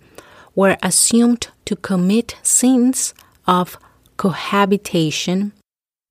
[0.55, 3.13] were assumed to commit sins
[3.45, 3.77] of
[4.17, 5.51] cohabitation,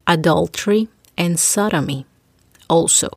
[0.06, 0.86] adultery,
[1.18, 2.06] and sodomy.
[2.68, 3.08] Also,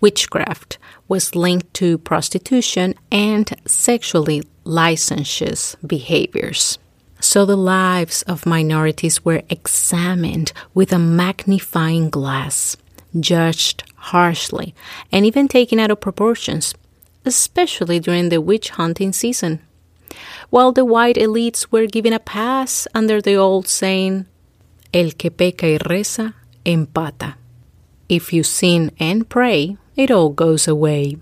[0.00, 0.78] witchcraft
[1.08, 6.78] was linked to prostitution and sexually licentious behaviors.
[7.20, 12.76] So the lives of minorities were examined with a magnifying glass,
[13.18, 14.74] judged harshly,
[15.10, 16.74] and even taken out of proportions,
[17.24, 19.60] especially during the witch hunting season.
[20.50, 24.26] While the white elites were given a pass under the old saying,
[24.94, 26.34] El que peca y reza,
[26.64, 27.34] empata.
[28.08, 31.18] If you sin and pray, it all goes away.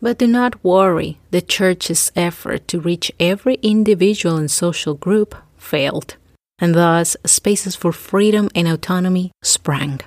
[0.00, 6.16] But do not worry, the Church's effort to reach every individual and social group failed,
[6.58, 10.00] and thus spaces for freedom and autonomy sprang.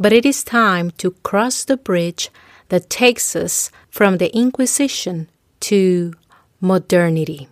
[0.00, 2.30] But it is time to cross the bridge
[2.70, 5.28] that takes us from the Inquisition
[5.60, 6.14] to
[6.60, 7.48] modernity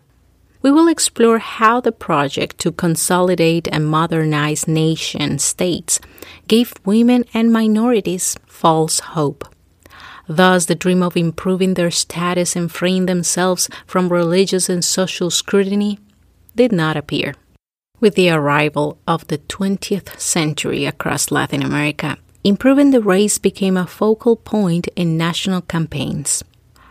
[0.62, 6.00] we will explore how the project to consolidate and modernize nation states
[6.48, 9.44] gave women and minorities false hope.
[10.28, 15.98] Thus, the dream of improving their status and freeing themselves from religious and social scrutiny
[16.54, 17.34] did not appear.
[17.98, 23.86] With the arrival of the 20th century across Latin America, improving the race became a
[23.86, 26.44] focal point in national campaigns.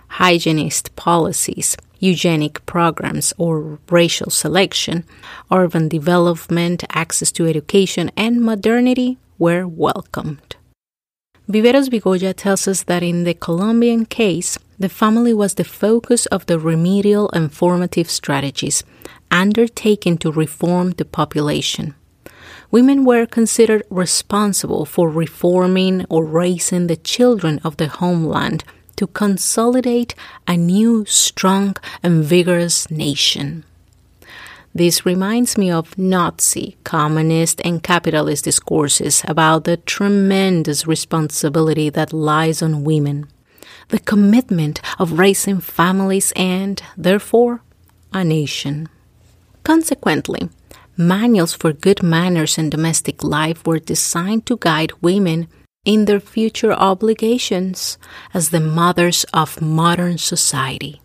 [0.10, 5.04] Hygienist policies eugenic programs or racial selection,
[5.52, 10.56] urban development, access to education, and modernity were welcomed.
[11.50, 16.46] Viveros Vigoya tells us that in the Colombian case, the family was the focus of
[16.46, 18.84] the remedial and formative strategies
[19.32, 21.96] undertaken to reform the population.
[22.72, 28.64] Women were considered responsible for reforming or raising the children of the homeland
[29.00, 30.14] to consolidate
[30.46, 31.74] a new, strong,
[32.04, 33.64] and vigorous nation.
[34.76, 42.62] This reminds me of Nazi, communist, and capitalist discourses about the tremendous responsibility that lies
[42.62, 43.28] on women,
[43.88, 47.62] the commitment of raising families and, therefore,
[48.12, 48.90] a nation.
[49.64, 50.50] Consequently,
[50.98, 55.48] manuals for good manners and domestic life were designed to guide women
[55.86, 57.98] in their future obligations
[58.34, 61.02] as the mothers of modern society.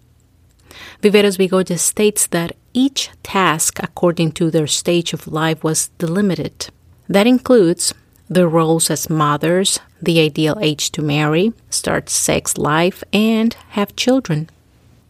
[1.02, 6.68] Viveros Vigoya states that each task, according to their stage of life, was delimited.
[7.08, 7.94] That includes
[8.28, 14.50] the roles as mothers, the ideal age to marry, start sex life, and have children.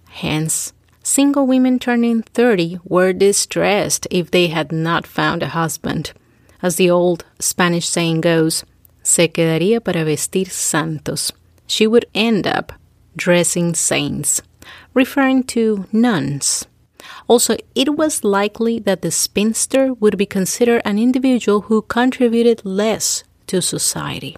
[0.09, 6.13] Hence, single women turning 30 were distressed if they had not found a husband.
[6.61, 8.65] As the old Spanish saying goes,
[9.05, 11.33] se quedaría para vestir santos.
[11.69, 12.73] She would end up
[13.17, 14.43] dressing saints,
[14.95, 16.67] referring to nuns.
[17.29, 23.25] Also, it was likely that the spinster would be considered an individual who contributed less
[23.47, 24.37] to society.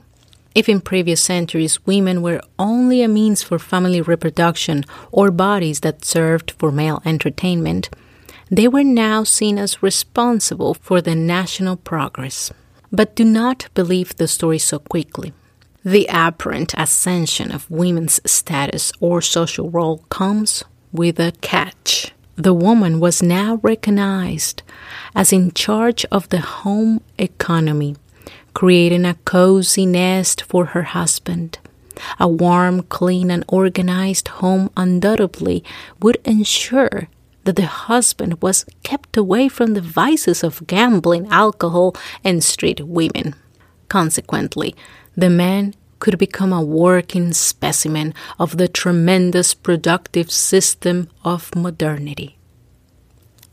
[0.54, 6.04] If in previous centuries women were only a means for family reproduction or bodies that
[6.04, 7.90] served for male entertainment,
[8.50, 12.52] they were now seen as responsible for the national progress.
[12.92, 15.32] But do not believe the story so quickly.
[15.84, 22.12] The apparent ascension of women's status or social role comes with a catch.
[22.36, 24.62] The woman was now recognized
[25.14, 27.96] as in charge of the home economy
[28.56, 31.58] creating a cozy nest for her husband.
[32.18, 35.62] A warm, clean, and organized home undoubtedly
[36.00, 37.08] would ensure
[37.46, 43.34] that the husband was kept away from the vices of gambling, alcohol, and street women.
[43.88, 44.74] Consequently,
[45.16, 52.36] the man could become a working specimen of the tremendous productive system of modernity.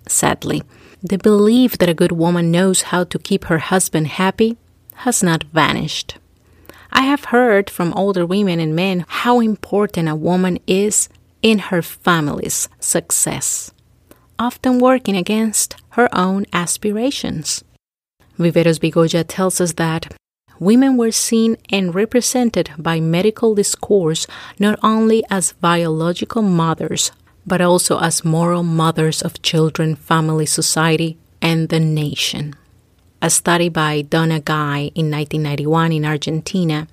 [0.07, 0.63] Sadly,
[1.01, 4.57] the belief that a good woman knows how to keep her husband happy
[5.05, 6.17] has not vanished.
[6.91, 11.09] I have heard from older women and men how important a woman is
[11.41, 13.71] in her family's success,
[14.37, 17.63] often working against her own aspirations.
[18.37, 20.13] Viveros Vigoya tells us that
[20.59, 24.25] women were seen and represented by medical discourse
[24.59, 27.11] not only as biological mothers,
[27.45, 32.55] but also as moral mothers of children, family, society, and the nation.
[33.21, 36.87] A study by Donna Guy in 1991 in Argentina,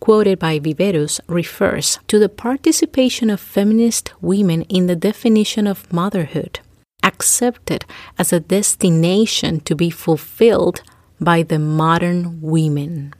[0.00, 6.60] quoted by Viveros, refers to the participation of feminist women in the definition of motherhood,
[7.06, 7.84] accepted
[8.18, 10.82] as a destination to be fulfilled
[11.20, 13.14] by the modern women.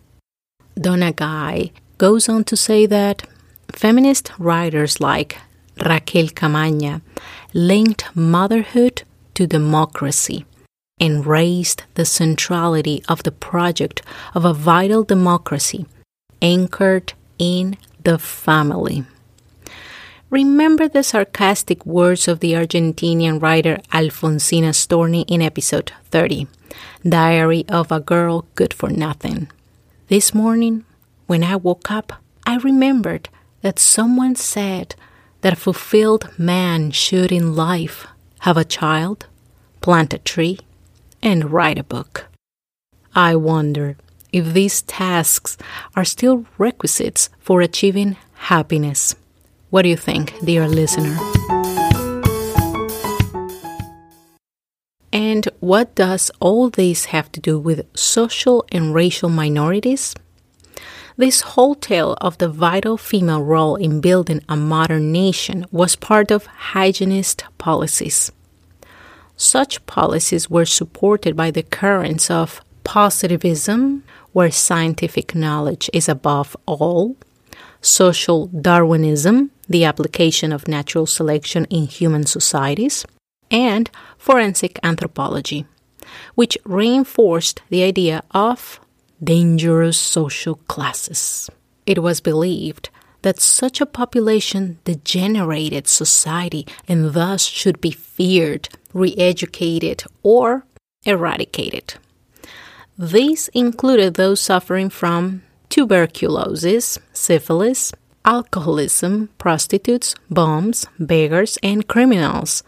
[0.74, 3.26] Donna Guy goes on to say that
[3.72, 5.38] feminist writers like
[5.84, 7.00] Raquel Camaña
[7.54, 9.02] linked motherhood
[9.34, 10.44] to democracy
[10.98, 14.02] and raised the centrality of the project
[14.34, 15.86] of a vital democracy
[16.42, 19.04] anchored in the family.
[20.30, 26.48] Remember the sarcastic words of the Argentinian writer Alfonsina Storni in episode 30
[27.08, 29.48] Diary of a Girl Good for Nothing.
[30.08, 30.84] This morning,
[31.28, 32.12] when I woke up,
[32.44, 33.28] I remembered
[33.62, 34.96] that someone said
[35.42, 38.08] that a fulfilled man should in life
[38.40, 39.26] have a child,
[39.80, 40.58] plant a tree,
[41.22, 42.26] and write a book.
[43.14, 43.96] I wonder
[44.32, 45.56] if these tasks
[45.94, 49.14] are still requisites for achieving happiness.
[49.76, 51.18] What do you think, dear listener?
[55.12, 60.14] And what does all this have to do with social and racial minorities?
[61.18, 66.30] This whole tale of the vital female role in building a modern nation was part
[66.30, 68.32] of hygienist policies.
[69.36, 77.16] Such policies were supported by the currents of positivism, where scientific knowledge is above all,
[77.80, 83.04] social Darwinism, the application of natural selection in human societies,
[83.50, 85.66] and forensic anthropology,
[86.34, 88.80] which reinforced the idea of
[89.22, 91.48] dangerous social classes.
[91.86, 92.90] It was believed
[93.22, 100.64] that such a population degenerated society and thus should be feared re educated, or
[101.04, 101.94] eradicated.
[102.98, 105.42] These included those suffering from
[105.76, 107.92] tuberculosis, syphilis,
[108.24, 112.62] alcoholism, prostitutes, bombs, beggars, and criminals,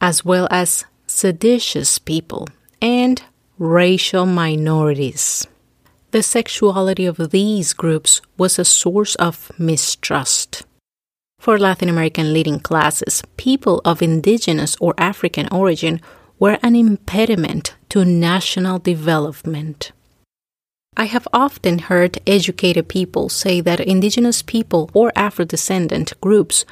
[0.00, 2.46] as well as seditious people
[2.80, 3.20] and
[3.58, 5.44] racial minorities.
[6.12, 10.62] The sexuality of these groups was a source of mistrust.
[11.40, 16.00] For Latin American leading classes, people of indigenous or African origin
[16.38, 19.90] were an impediment to national development.
[20.94, 26.66] I have often heard educated people say that indigenous people or Afro descendant groups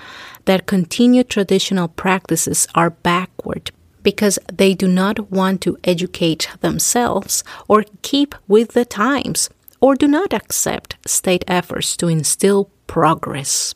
[0.45, 3.71] that continue traditional practices are backward
[4.03, 9.49] because they do not want to educate themselves or keep with the times
[9.81, 13.75] or do not accept state efforts to instill progress.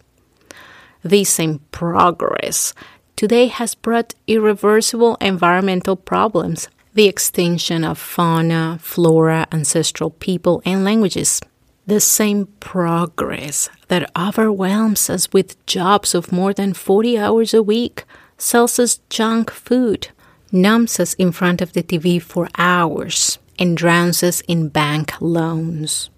[1.03, 2.75] This same progress
[3.17, 11.41] today has brought irreversible environmental problems the extinction of fauna, flora, ancestral people, and languages.
[11.87, 18.05] The same progress that overwhelms us with jobs of more than 40 hours a week
[18.39, 20.09] sells us junk food,
[20.53, 26.11] numbs us in front of the TV for hours, and drowns us in bank loans.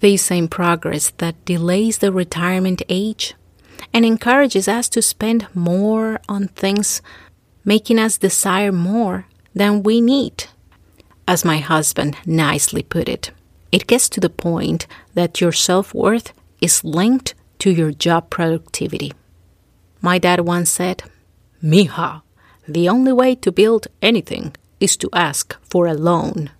[0.00, 3.34] The same progress that delays the retirement age
[3.92, 7.02] and encourages us to spend more on things,
[7.64, 10.44] making us desire more than we need.
[11.26, 13.30] As my husband nicely put it,
[13.70, 19.12] it gets to the point that your self worth is linked to your job productivity.
[20.00, 21.04] My dad once said,
[21.62, 22.22] Mija,
[22.66, 26.50] the only way to build anything is to ask for a loan.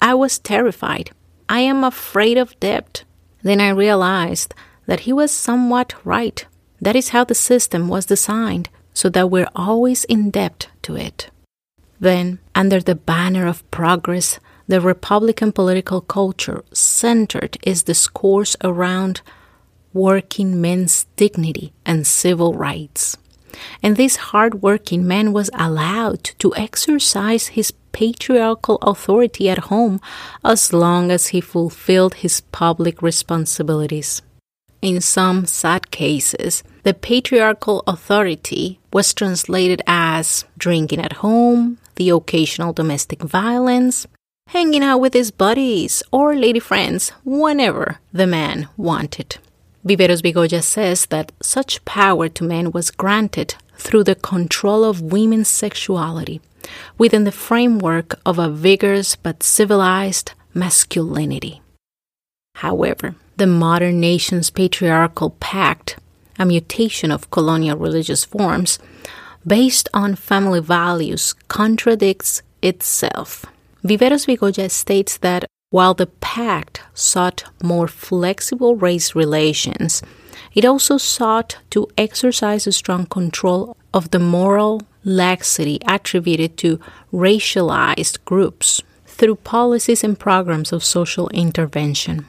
[0.00, 1.10] I was terrified.
[1.48, 3.04] I am afraid of debt.
[3.42, 4.54] Then I realized
[4.86, 6.44] that he was somewhat right.
[6.80, 11.30] That is how the system was designed, so that we're always in debt to it.
[12.02, 19.22] Then, under the banner of progress, the Republican political culture centered its discourse around
[19.92, 23.16] working men's dignity and civil rights.
[23.84, 30.00] And this hard-working man was allowed to exercise his patriarchal authority at home
[30.44, 34.22] as long as he fulfilled his public responsibilities.
[34.80, 42.72] In some sad cases, the patriarchal authority was translated as drinking at home, the occasional
[42.72, 44.06] domestic violence,
[44.48, 49.38] hanging out with his buddies or lady friends whenever the man wanted.
[49.84, 55.48] Viveros Vigoya says that such power to men was granted through the control of women's
[55.48, 56.40] sexuality
[56.98, 61.60] within the framework of a vigorous but civilized masculinity.
[62.56, 65.96] However, the modern nation's patriarchal pact,
[66.38, 68.78] a mutation of colonial religious forms,
[69.46, 73.44] based on family values contradicts itself.
[73.84, 80.02] Viveros Vigoya states that while the pact sought more flexible race relations,
[80.54, 86.78] it also sought to exercise a strong control of the moral laxity attributed to
[87.12, 92.26] racialized groups through policies and programs of social intervention.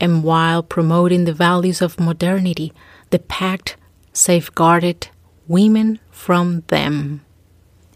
[0.00, 2.72] And while promoting the values of modernity,
[3.10, 3.76] the pact
[4.12, 5.08] safeguarded
[5.48, 7.20] women from them.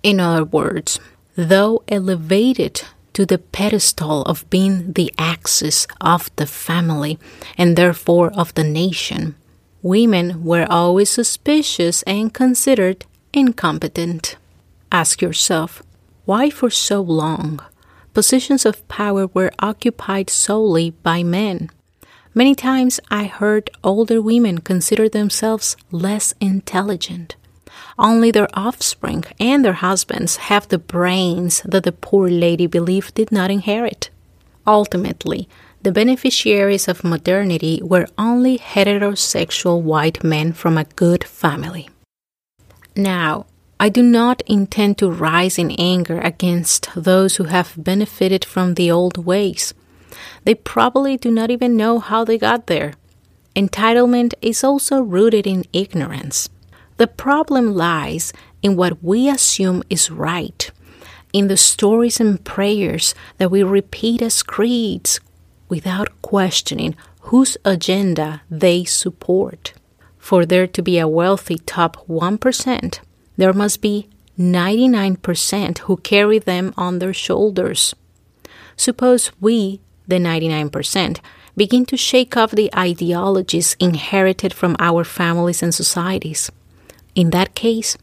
[0.02, 1.00] In other words,
[1.36, 2.82] though elevated
[3.14, 7.18] to the pedestal of being the axis of the family
[7.56, 9.34] and therefore of the nation,
[9.82, 14.36] women were always suspicious and considered incompetent.
[14.92, 15.82] Ask yourself,
[16.24, 17.58] why for so long
[18.12, 21.70] positions of power were occupied solely by men?
[22.34, 27.34] Many times I heard older women consider themselves less intelligent.
[28.00, 33.30] Only their offspring and their husbands have the brains that the poor lady believed did
[33.30, 34.08] not inherit.
[34.66, 35.48] Ultimately,
[35.82, 41.88] the beneficiaries of modernity were only heterosexual white men from a good family.
[42.96, 43.46] Now,
[43.78, 48.90] I do not intend to rise in anger against those who have benefited from the
[48.90, 49.74] old ways
[50.44, 52.94] they probably do not even know how they got there.
[53.54, 56.48] Entitlement is also rooted in ignorance.
[57.00, 58.30] The problem lies
[58.60, 60.70] in what we assume is right,
[61.32, 65.18] in the stories and prayers that we repeat as creeds
[65.70, 69.72] without questioning whose agenda they support.
[70.18, 73.00] For there to be a wealthy top 1%,
[73.38, 77.94] there must be 99% who carry them on their shoulders.
[78.76, 81.20] Suppose we the 99%,
[81.56, 86.50] begin to shake off the ideologies inherited from our families and societies.
[87.14, 87.96] In that case,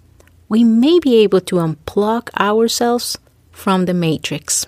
[0.49, 3.17] we may be able to unplug ourselves
[3.51, 4.65] from the matrix.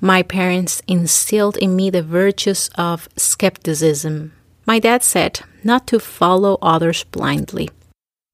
[0.00, 4.32] My parents instilled in me the virtues of skepticism.
[4.66, 7.70] My dad said not to follow others blindly,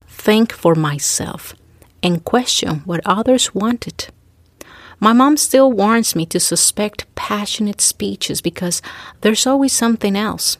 [0.07, 1.55] think for myself,
[2.03, 4.09] and question what others wanted.
[4.99, 8.83] My mom still warns me to suspect passionate speeches because
[9.23, 10.59] there's always something else.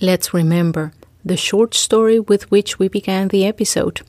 [0.00, 0.92] Let's remember
[1.24, 4.02] the short story with which we began the episode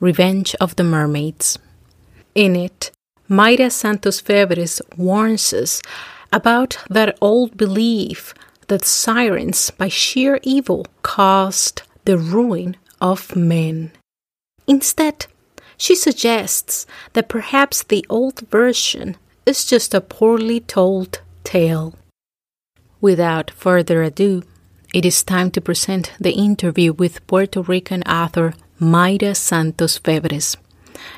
[0.00, 1.58] Revenge of the Mermaids.
[2.34, 2.90] In it,
[3.28, 5.82] Mayra Santos Febres warns us
[6.32, 8.32] about that old belief
[8.68, 13.90] that sirens, by sheer evil, caused the ruin of men.
[14.66, 15.26] Instead,
[15.76, 21.94] she suggests that perhaps the old version is just a poorly told tale.
[23.00, 24.42] Without further ado,
[24.94, 30.56] it is time to present the interview with Puerto Rican author Mayra Santos Febres.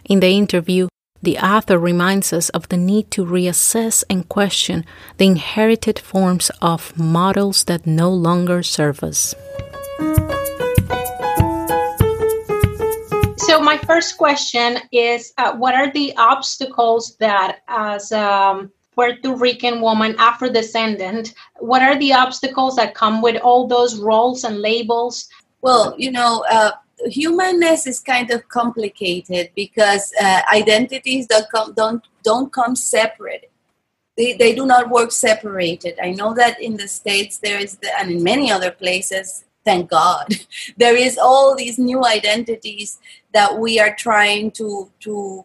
[0.05, 0.89] In the interview,
[1.23, 4.85] the author reminds us of the need to reassess and question
[5.19, 9.35] the inherited forms of models that no longer serve us.
[13.37, 19.35] So, my first question is uh, What are the obstacles that, as a um, Puerto
[19.35, 24.61] Rican woman, Afro descendant, what are the obstacles that come with all those roles and
[24.61, 25.29] labels?
[25.63, 26.73] Well, you know, uh,
[27.07, 33.51] humanness is kind of complicated because uh, identities don't come, don't, don't come separate.
[34.17, 35.99] They, they do not work separated.
[36.03, 39.91] I know that in the States there is, the, and in many other places, thank
[39.91, 40.27] God,
[40.77, 42.99] there is all these new identities
[43.33, 45.45] that we are trying to, to,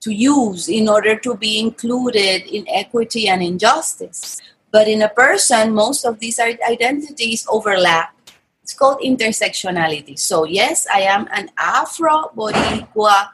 [0.00, 4.40] to use in order to be included in equity and injustice.
[4.72, 8.16] But in a person, most of these identities overlap
[8.62, 10.18] it's called intersectionality.
[10.18, 13.28] So, yes, I am an Afro Boricua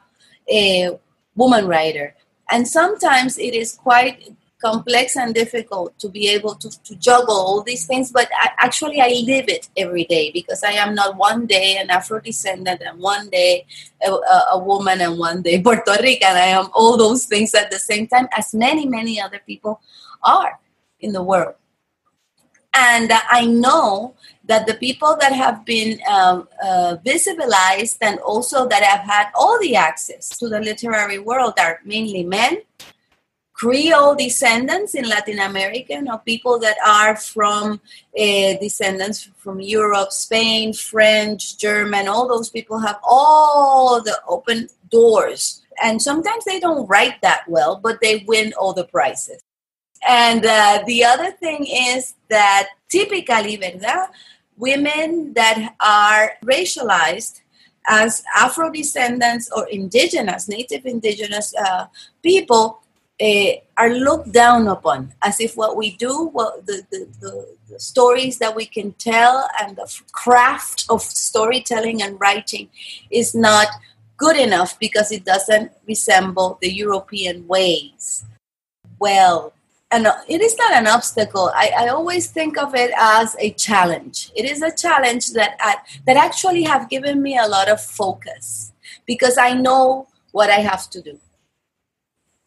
[0.50, 0.96] uh,
[1.36, 2.14] woman writer.
[2.50, 4.30] And sometimes it is quite
[4.60, 9.00] complex and difficult to be able to, to juggle all these things, but I, actually
[9.00, 12.98] I live it every day because I am not one day an Afro descendant and
[12.98, 13.66] one day
[14.04, 16.34] a, a, woman and one day Puerto Rican.
[16.34, 19.80] I am all those things at the same time, as many, many other people
[20.24, 20.58] are
[21.00, 21.54] in the world.
[22.74, 28.82] And I know that the people that have been um, uh, visibilized and also that
[28.82, 32.58] have had all the access to the literary world are mainly men,
[33.58, 37.80] Creole descendants in Latin America, you know, people that are from
[38.16, 45.62] uh, descendants from Europe, Spain, French, German, all those people have all the open doors.
[45.82, 49.42] And sometimes they don't write that well, but they win all the prizes.
[50.08, 54.08] And uh, the other thing is that typically, ¿verdad?
[54.56, 57.42] Women that are racialized
[57.88, 61.86] as Afro descendants or indigenous, native indigenous uh,
[62.22, 62.80] people
[63.20, 67.80] uh, are looked down upon as if what we do, what the, the, the, the,
[67.80, 72.68] stories that we can tell and the craft of storytelling and writing
[73.10, 73.66] is not
[74.16, 78.24] good enough because it doesn't resemble the European ways.
[78.98, 79.52] Well,
[79.90, 81.50] and it is not an obstacle.
[81.54, 84.30] I, I always think of it as a challenge.
[84.36, 85.76] It is a challenge that I,
[86.06, 88.72] that actually have given me a lot of focus
[89.06, 91.18] because I know what I have to do.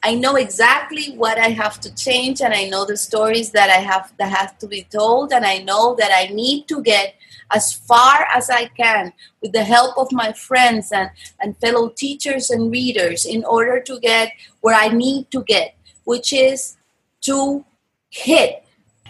[0.03, 3.81] I know exactly what I have to change, and I know the stories that I
[3.81, 7.15] have that have to be told, and I know that I need to get
[7.51, 12.49] as far as I can with the help of my friends and, and fellow teachers
[12.49, 14.31] and readers in order to get
[14.61, 15.75] where I need to get,
[16.05, 16.77] which is
[17.21, 17.65] to
[18.09, 18.63] hit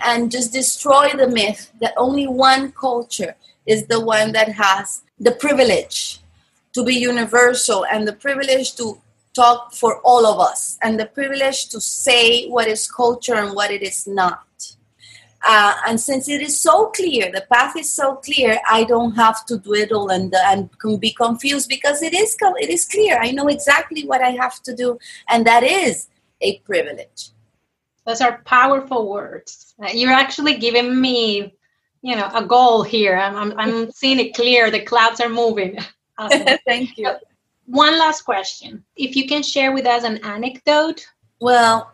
[0.04, 3.36] and just destroy the myth that only one culture
[3.66, 6.20] is the one that has the privilege
[6.74, 9.00] to be universal and the privilege to
[9.34, 13.72] talk for all of us and the privilege to say what is culture and what
[13.72, 14.44] it is not.
[15.44, 19.44] Uh, and since it is so clear, the path is so clear, I don't have
[19.48, 23.18] to dwindle and, and be confused because it is, it is clear.
[23.20, 25.00] I know exactly what I have to do,
[25.30, 26.10] and that is
[26.42, 27.32] a privilege.
[28.06, 29.76] Those are powerful words.
[29.82, 31.54] Uh, you're actually giving me,
[32.02, 33.18] you know, a goal here.
[33.18, 34.72] I'm, I'm, I'm seeing it clear.
[34.72, 35.78] The clouds are moving.
[36.18, 36.46] Awesome.
[36.68, 37.10] Thank you.
[37.66, 38.84] One last question.
[38.96, 41.04] If you can share with us an anecdote.
[41.40, 41.92] Well,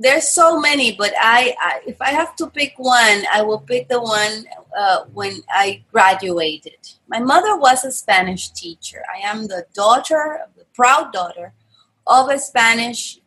[0.00, 3.88] there's so many, but I, I if I have to pick one, I will pick
[3.88, 4.44] the one
[4.76, 6.88] uh, when I graduated.
[7.06, 9.02] My mother was a Spanish teacher.
[9.14, 11.52] I am the daughter, the proud daughter
[12.06, 13.19] of a Spanish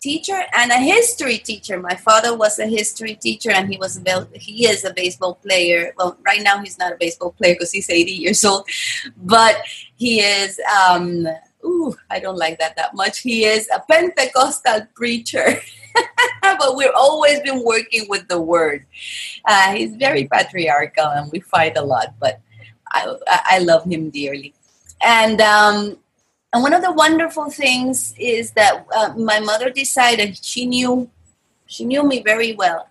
[0.00, 1.80] teacher and a history teacher.
[1.80, 5.92] My father was a history teacher, and he was a he is a baseball player.
[5.96, 8.68] Well, right now he's not a baseball player because he's 80 years old,
[9.16, 9.62] but
[9.96, 10.60] he is.
[10.80, 11.26] Um,
[11.64, 13.20] ooh, I don't like that that much.
[13.20, 15.60] He is a Pentecostal preacher.
[16.42, 18.86] but we've always been working with the word.
[19.44, 22.14] Uh, he's very patriarchal, and we fight a lot.
[22.20, 22.40] But
[22.92, 24.54] I, I love him dearly.
[25.04, 25.98] And um,
[26.52, 31.10] and one of the wonderful things is that uh, my mother decided she knew
[31.66, 32.88] she knew me very well.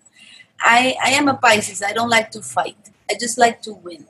[0.59, 1.81] I, I am a Pisces.
[1.81, 2.77] I don't like to fight.
[3.09, 4.05] I just like to win.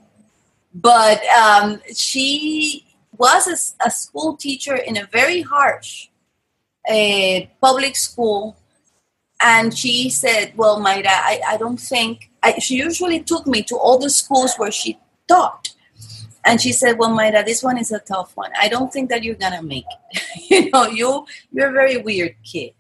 [0.74, 2.86] But um, she
[3.18, 6.10] was a, a, school teacher in a very harsh
[7.62, 8.58] public school
[9.42, 13.76] and she said, Well, Mayra, I, I don't think, I, she usually took me to
[13.76, 15.70] all the schools where she taught.
[16.48, 18.52] And she said, Well, Mayra, this one is a tough one.
[18.58, 20.50] I don't think that you're to make it.
[20.50, 22.72] you know, you, you're a very weird kid.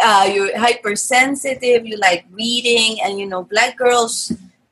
[0.00, 4.30] Uh, you're hypersensitive, you like reading, and you know, black girls,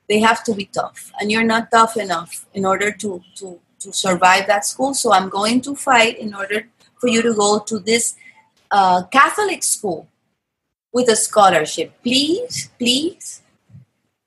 [0.08, 1.10] they have to be tough.
[1.18, 4.92] And you're not tough enough in order to, to, to survive that school.
[4.92, 8.16] So I'm going to fight in order for you to go to this
[8.70, 10.08] uh, Catholic school
[10.92, 11.92] with a scholarship.
[12.02, 13.42] Please, please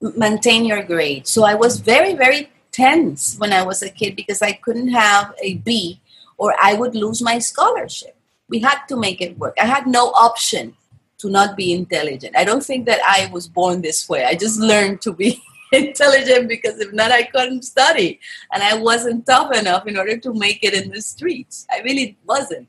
[0.00, 1.28] maintain your grade.
[1.28, 5.34] So I was very, very tense when I was a kid because I couldn't have
[5.40, 6.00] a B
[6.36, 8.14] or I would lose my scholarship.
[8.48, 9.56] We had to make it work.
[9.58, 10.76] I had no option
[11.18, 12.36] to not be intelligent.
[12.36, 14.24] I don't think that I was born this way.
[14.24, 18.20] I just learned to be intelligent because if not, I couldn't study.
[18.52, 21.66] And I wasn't tough enough in order to make it in the streets.
[21.70, 22.68] I really wasn't.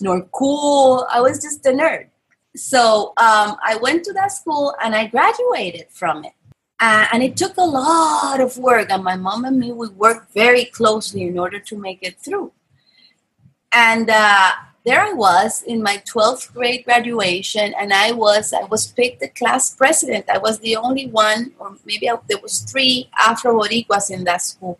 [0.00, 1.06] Nor cool.
[1.10, 2.08] I was just a nerd.
[2.56, 6.32] So um, I went to that school and I graduated from it.
[6.80, 10.32] Uh, and it took a lot of work, and my mom and me we worked
[10.32, 12.50] very closely in order to make it through.
[13.72, 14.52] And uh,
[14.86, 19.28] there I was in my 12th grade graduation, and I was I was picked the
[19.28, 20.30] class president.
[20.30, 24.40] I was the only one, or maybe I, there was three Afro Boricuas in that
[24.40, 24.78] school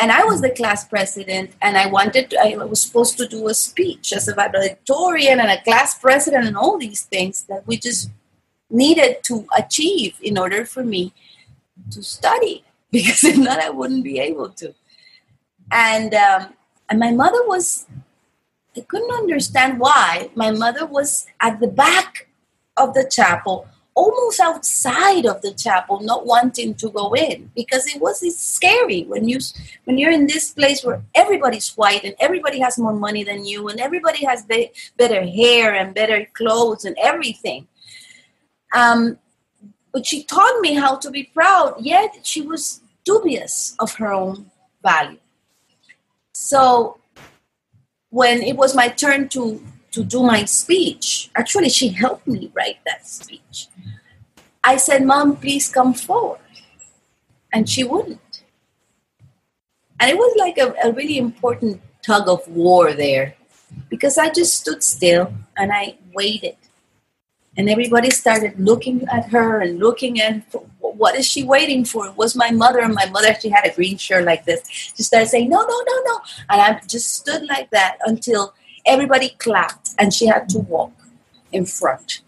[0.00, 3.48] and I was the class president, and I wanted to, I was supposed to do
[3.48, 7.76] a speech as a valedictorian and a class president and all these things that we
[7.76, 8.10] just
[8.70, 11.12] needed to achieve in order for me
[11.90, 14.74] to study because if not, I wouldn't be able to.
[15.70, 16.54] And um,
[16.88, 17.86] and my mother was,
[18.76, 22.28] I couldn't understand why my mother was at the back
[22.76, 28.00] of the chapel almost outside of the chapel not wanting to go in because it
[28.00, 29.38] was it's scary when you
[29.84, 33.68] when you're in this place where everybody's white and everybody has more money than you
[33.68, 37.66] and everybody has be, better hair and better clothes and everything
[38.74, 39.18] um,
[39.92, 44.50] but she taught me how to be proud yet she was dubious of her own
[44.82, 45.18] value
[46.32, 46.98] so
[48.10, 49.60] when it was my turn to
[49.92, 51.30] to do my speech.
[51.34, 53.68] Actually, she helped me write that speech.
[54.62, 56.38] I said, Mom, please come forward.
[57.52, 58.42] And she wouldn't.
[59.98, 63.34] And it was like a, a really important tug of war there
[63.88, 66.56] because I just stood still and I waited.
[67.60, 70.40] And everybody started looking at her and looking at
[70.78, 72.06] what is she waiting for?
[72.06, 74.66] It was my mother, and my mother she had a green shirt like this.
[74.66, 76.20] She started saying, No, no, no, no.
[76.48, 78.54] And I just stood like that until
[78.86, 80.94] everybody clapped and she had to walk
[81.52, 82.22] in front.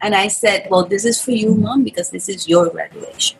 [0.00, 3.36] And I said, Well, this is for you, mom, because this is your graduation.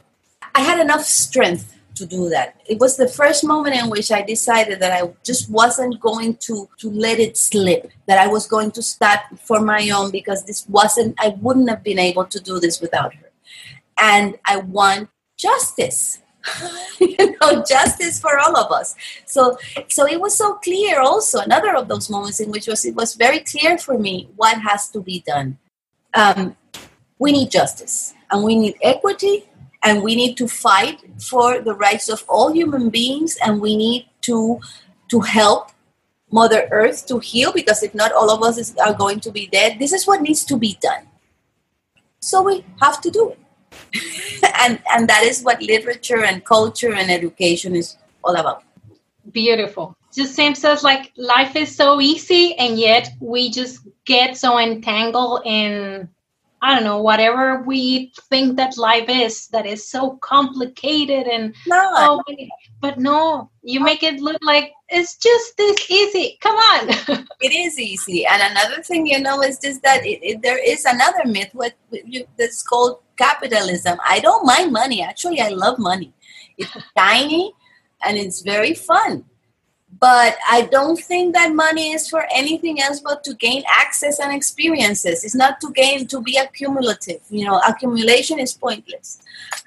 [0.54, 2.60] I had enough strength to do that.
[2.66, 6.68] It was the first moment in which I decided that I just wasn't going to,
[6.78, 10.66] to let it slip, that I was going to start for my own because this
[10.68, 13.30] wasn't, I wouldn't have been able to do this without her.
[13.98, 16.18] And I want justice.
[17.00, 18.96] you know justice for all of us
[19.26, 22.94] so so it was so clear also another of those moments in which was it
[22.94, 25.58] was very clear for me what has to be done
[26.14, 26.56] um,
[27.18, 29.49] we need justice and we need equity
[29.82, 34.08] and we need to fight for the rights of all human beings and we need
[34.22, 34.60] to
[35.08, 35.70] to help
[36.30, 39.46] mother earth to heal because if not all of us is, are going to be
[39.48, 39.78] dead.
[39.78, 41.08] This is what needs to be done.
[42.20, 43.38] So we have to do it.
[44.62, 48.62] And and that is what literature and culture and education is all about.
[49.32, 49.96] Beautiful.
[50.12, 55.42] Just seems as like life is so easy and yet we just get so entangled
[55.46, 56.08] in
[56.62, 61.92] I don't know, whatever we think that life is, that is so complicated and no.
[61.96, 62.50] so many,
[62.80, 66.36] but no, you make it look like it's just this easy.
[66.42, 66.88] Come on.
[67.40, 68.26] it is easy.
[68.26, 71.72] And another thing, you know, is just that it, it, there is another myth with,
[71.90, 73.98] with you, that's called capitalism.
[74.06, 75.02] I don't mind money.
[75.02, 76.12] Actually, I love money.
[76.58, 77.54] It's tiny
[78.04, 79.24] and it's very fun
[80.00, 84.32] but I don't think that money is for anything else but to gain access and
[84.32, 85.24] experiences.
[85.24, 87.20] It's not to gain to be accumulative.
[87.28, 89.20] You know, accumulation is pointless,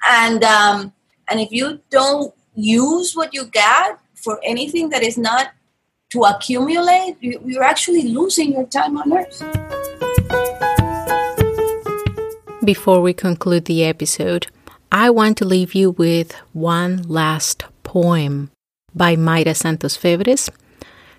[0.08, 0.92] and um,
[1.28, 5.52] and if you don't use what you got for anything that is not
[6.10, 9.38] to accumulate, you, you're actually losing your time on earth.
[12.64, 14.46] Before we conclude the episode,
[14.90, 18.50] I want to leave you with one last poem
[18.94, 20.50] by Mayra Santos Febres,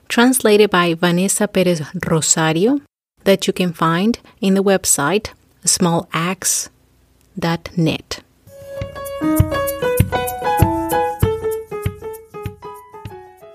[0.07, 2.79] translated by Vanessa Perez Rosario,
[3.23, 5.29] that you can find in the website
[5.65, 8.21] smallacts.net.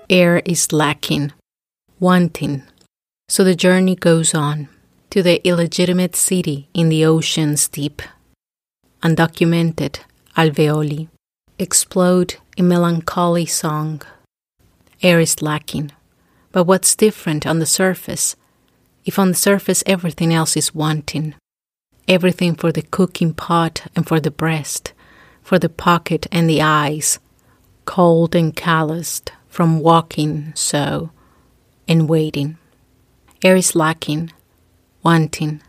[0.09, 1.31] Air is lacking,
[1.99, 2.63] wanting,
[3.29, 4.67] So the journey goes on
[5.09, 8.01] to the illegitimate city in the ocean's deep.
[9.01, 9.99] Undocumented
[10.35, 11.07] alveoli
[11.57, 14.01] explode in melancholy song.
[15.01, 15.91] Air is lacking.
[16.51, 18.35] But what's different on the surface?
[19.05, 21.33] If on the surface everything else is wanting,
[22.07, 24.93] everything for the cooking pot and for the breast,
[25.41, 27.19] for the pocket and the eyes,
[27.85, 31.11] cold and calloused from walking so
[31.87, 32.57] and waiting.
[33.43, 34.31] Air is lacking,
[35.01, 35.61] wanting,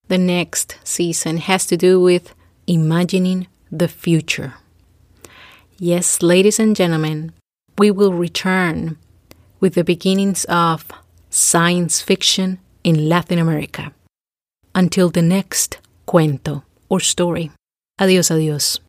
[0.08, 2.34] the next season has to do with
[2.66, 4.54] imagining the future.
[5.78, 7.32] Yes, ladies and gentlemen,
[7.78, 8.98] we will return
[9.60, 10.84] with the beginnings of
[11.30, 13.92] science fiction in Latin America.
[14.74, 17.50] Until the next cuento or story.
[18.00, 18.80] Adiós, adiós.